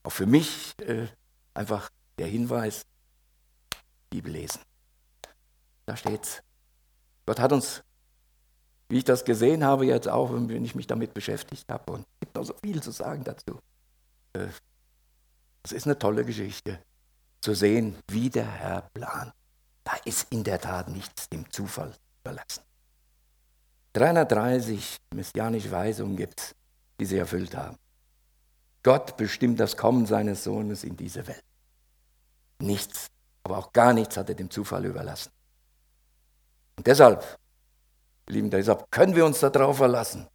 [0.02, 1.08] auch für mich äh,
[1.52, 2.86] einfach der Hinweis,
[4.08, 4.62] Bibel lesen.
[5.90, 6.40] Da steht's.
[7.26, 7.82] Gott hat uns
[8.90, 11.92] wie ich das gesehen habe, jetzt auch, wenn ich mich damit beschäftigt habe.
[11.92, 13.60] Und es gibt noch so viel zu sagen dazu.
[14.32, 14.48] Äh,
[15.62, 16.80] es ist eine tolle Geschichte,
[17.40, 19.32] zu sehen, wie der Herr plant.
[19.84, 22.64] Da ist in der Tat nichts dem Zufall überlassen.
[23.92, 26.54] 330 messianische Weisungen gibt es,
[26.98, 27.76] die sie erfüllt haben.
[28.82, 31.44] Gott bestimmt das Kommen seines Sohnes in diese Welt.
[32.60, 33.06] Nichts,
[33.44, 35.30] aber auch gar nichts hat er dem Zufall überlassen.
[36.80, 37.36] Und deshalb
[38.26, 40.26] Lieben, deshalb können wir uns darauf verlassen.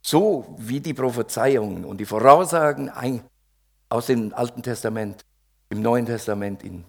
[0.00, 2.90] So wie die Prophezeiungen und die Voraussagen
[3.90, 5.20] aus dem Alten Testament,
[5.68, 6.86] im Neuen Testament in,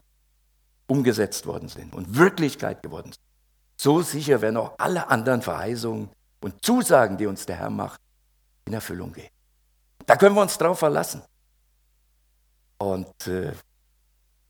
[0.88, 3.20] umgesetzt worden sind und Wirklichkeit geworden sind.
[3.76, 6.10] So sicher werden auch alle anderen Verheißungen
[6.40, 8.00] und Zusagen, die uns der Herr macht,
[8.68, 9.32] in Erfüllung gehen.
[10.06, 11.24] Da können wir uns drauf verlassen.
[12.78, 13.52] Und äh,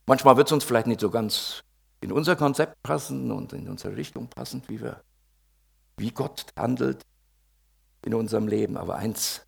[0.05, 1.63] manchmal wird es uns vielleicht nicht so ganz
[2.01, 5.01] in unser Konzept passen und in unsere Richtung passen, wie wir
[5.97, 7.03] wie Gott handelt
[8.05, 8.77] in unserem Leben.
[8.77, 9.45] Aber eins,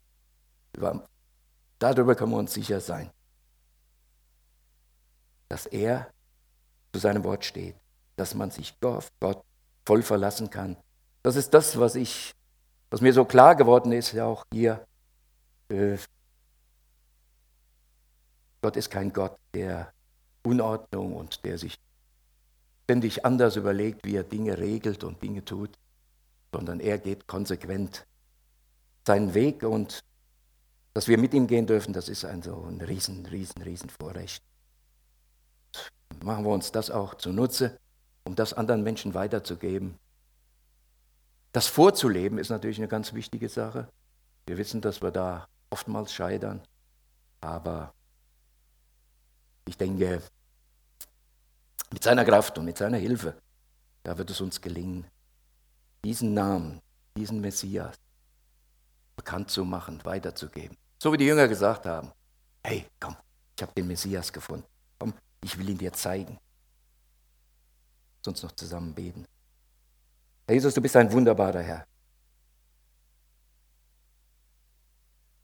[1.77, 3.11] darüber können wir uns sicher sein,
[5.47, 6.11] dass er
[6.93, 7.75] zu seinem Wort steht,
[8.15, 9.43] dass man sich auf Gott
[9.85, 10.75] voll verlassen kann.
[11.23, 12.33] Das ist das, was ich,
[12.89, 14.85] was mir so klar geworden ist, ja auch hier.
[15.69, 15.97] Äh,
[18.61, 19.93] Gott ist kein Gott der
[20.43, 21.77] Unordnung und der sich
[22.89, 25.77] ständig anders überlegt, wie er Dinge regelt und Dinge tut
[26.53, 28.05] sondern er geht konsequent
[29.05, 30.03] seinen Weg und
[30.93, 34.43] dass wir mit ihm gehen dürfen, das ist ein so ein riesen, riesen, riesen Vorrecht.
[36.23, 37.77] Machen wir uns das auch zunutze,
[38.25, 39.97] um das anderen Menschen weiterzugeben.
[41.51, 43.87] Das vorzuleben ist natürlich eine ganz wichtige Sache.
[44.47, 46.61] Wir wissen, dass wir da oftmals scheitern,
[47.41, 47.93] aber
[49.67, 50.23] ich denke,
[51.91, 53.35] mit seiner Kraft und mit seiner Hilfe,
[54.03, 55.05] da wird es uns gelingen,
[56.03, 56.81] diesen Namen,
[57.17, 57.95] diesen Messias
[59.15, 60.77] bekannt zu machen, weiterzugeben.
[61.01, 62.11] So wie die Jünger gesagt haben,
[62.63, 63.15] hey, komm,
[63.55, 64.65] ich habe den Messias gefunden.
[64.97, 65.13] Komm,
[65.43, 66.37] ich will ihn dir zeigen.
[68.17, 69.25] Lass uns noch zusammen beten.
[70.47, 71.85] Herr Jesus, du bist ein wunderbarer Herr.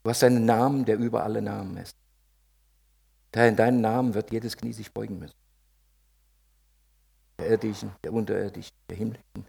[0.02, 1.96] Du hast einen Namen, der über alle Namen ist.
[3.34, 5.36] Herr, in deinem Namen wird jedes Knie sich beugen müssen.
[7.38, 9.46] Der irdischen, der unterirdischen, der himmlischen.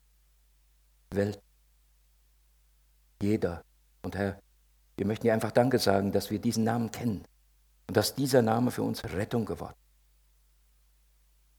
[1.12, 1.42] Welt.
[3.22, 3.64] Jeder.
[4.04, 4.40] Und Herr,
[4.98, 7.26] wir möchten dir einfach Danke sagen, dass wir diesen Namen kennen
[7.88, 9.88] und dass dieser Name für uns Rettung geworden ist.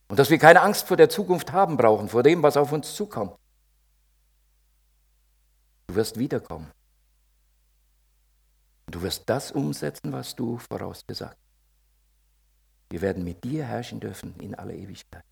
[0.09, 2.95] Und dass wir keine Angst vor der Zukunft haben brauchen, vor dem, was auf uns
[2.95, 3.37] zukommt.
[5.87, 6.70] Du wirst wiederkommen.
[8.87, 12.91] Du wirst das umsetzen, was du vorausgesagt hast.
[12.91, 15.24] Wir werden mit dir herrschen dürfen in aller Ewigkeit.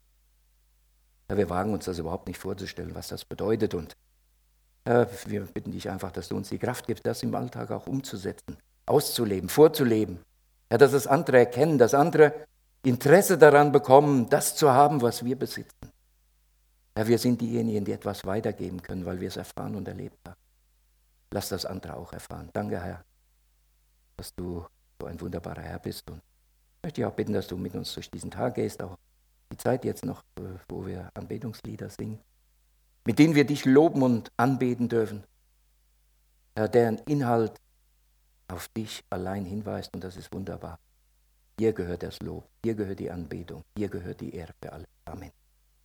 [1.28, 3.74] Ja, wir wagen uns das überhaupt nicht vorzustellen, was das bedeutet.
[3.74, 3.96] Und
[4.86, 7.86] ja, wir bitten dich einfach, dass du uns die Kraft gibst, das im Alltag auch
[7.86, 8.56] umzusetzen,
[8.86, 10.20] auszuleben, vorzuleben.
[10.70, 12.46] Ja, dass das andere erkennen, dass andere
[12.84, 15.90] Interesse daran bekommen, das zu haben, was wir besitzen.
[16.96, 20.36] Ja, wir sind diejenigen, die etwas weitergeben können, weil wir es erfahren und erlebt haben.
[21.32, 22.48] Lass das andere auch erfahren.
[22.52, 23.04] Danke, Herr,
[24.16, 24.64] dass du
[25.00, 26.08] so ein wunderbarer Herr bist.
[26.08, 28.96] Und ich möchte dich auch bitten, dass du mit uns durch diesen Tag gehst, auch
[29.52, 32.18] die Zeit jetzt noch, äh, wo wir Anbetungslieder singen,
[33.04, 35.24] mit denen wir dich loben und anbeten dürfen,
[36.56, 37.60] Herr, deren Inhalt
[38.48, 40.78] auf dich allein hinweist und das ist wunderbar.
[41.58, 44.84] Dir gehört das Lob, dir gehört die Anbetung, dir gehört die Ehre für alle.
[45.04, 45.30] Amen.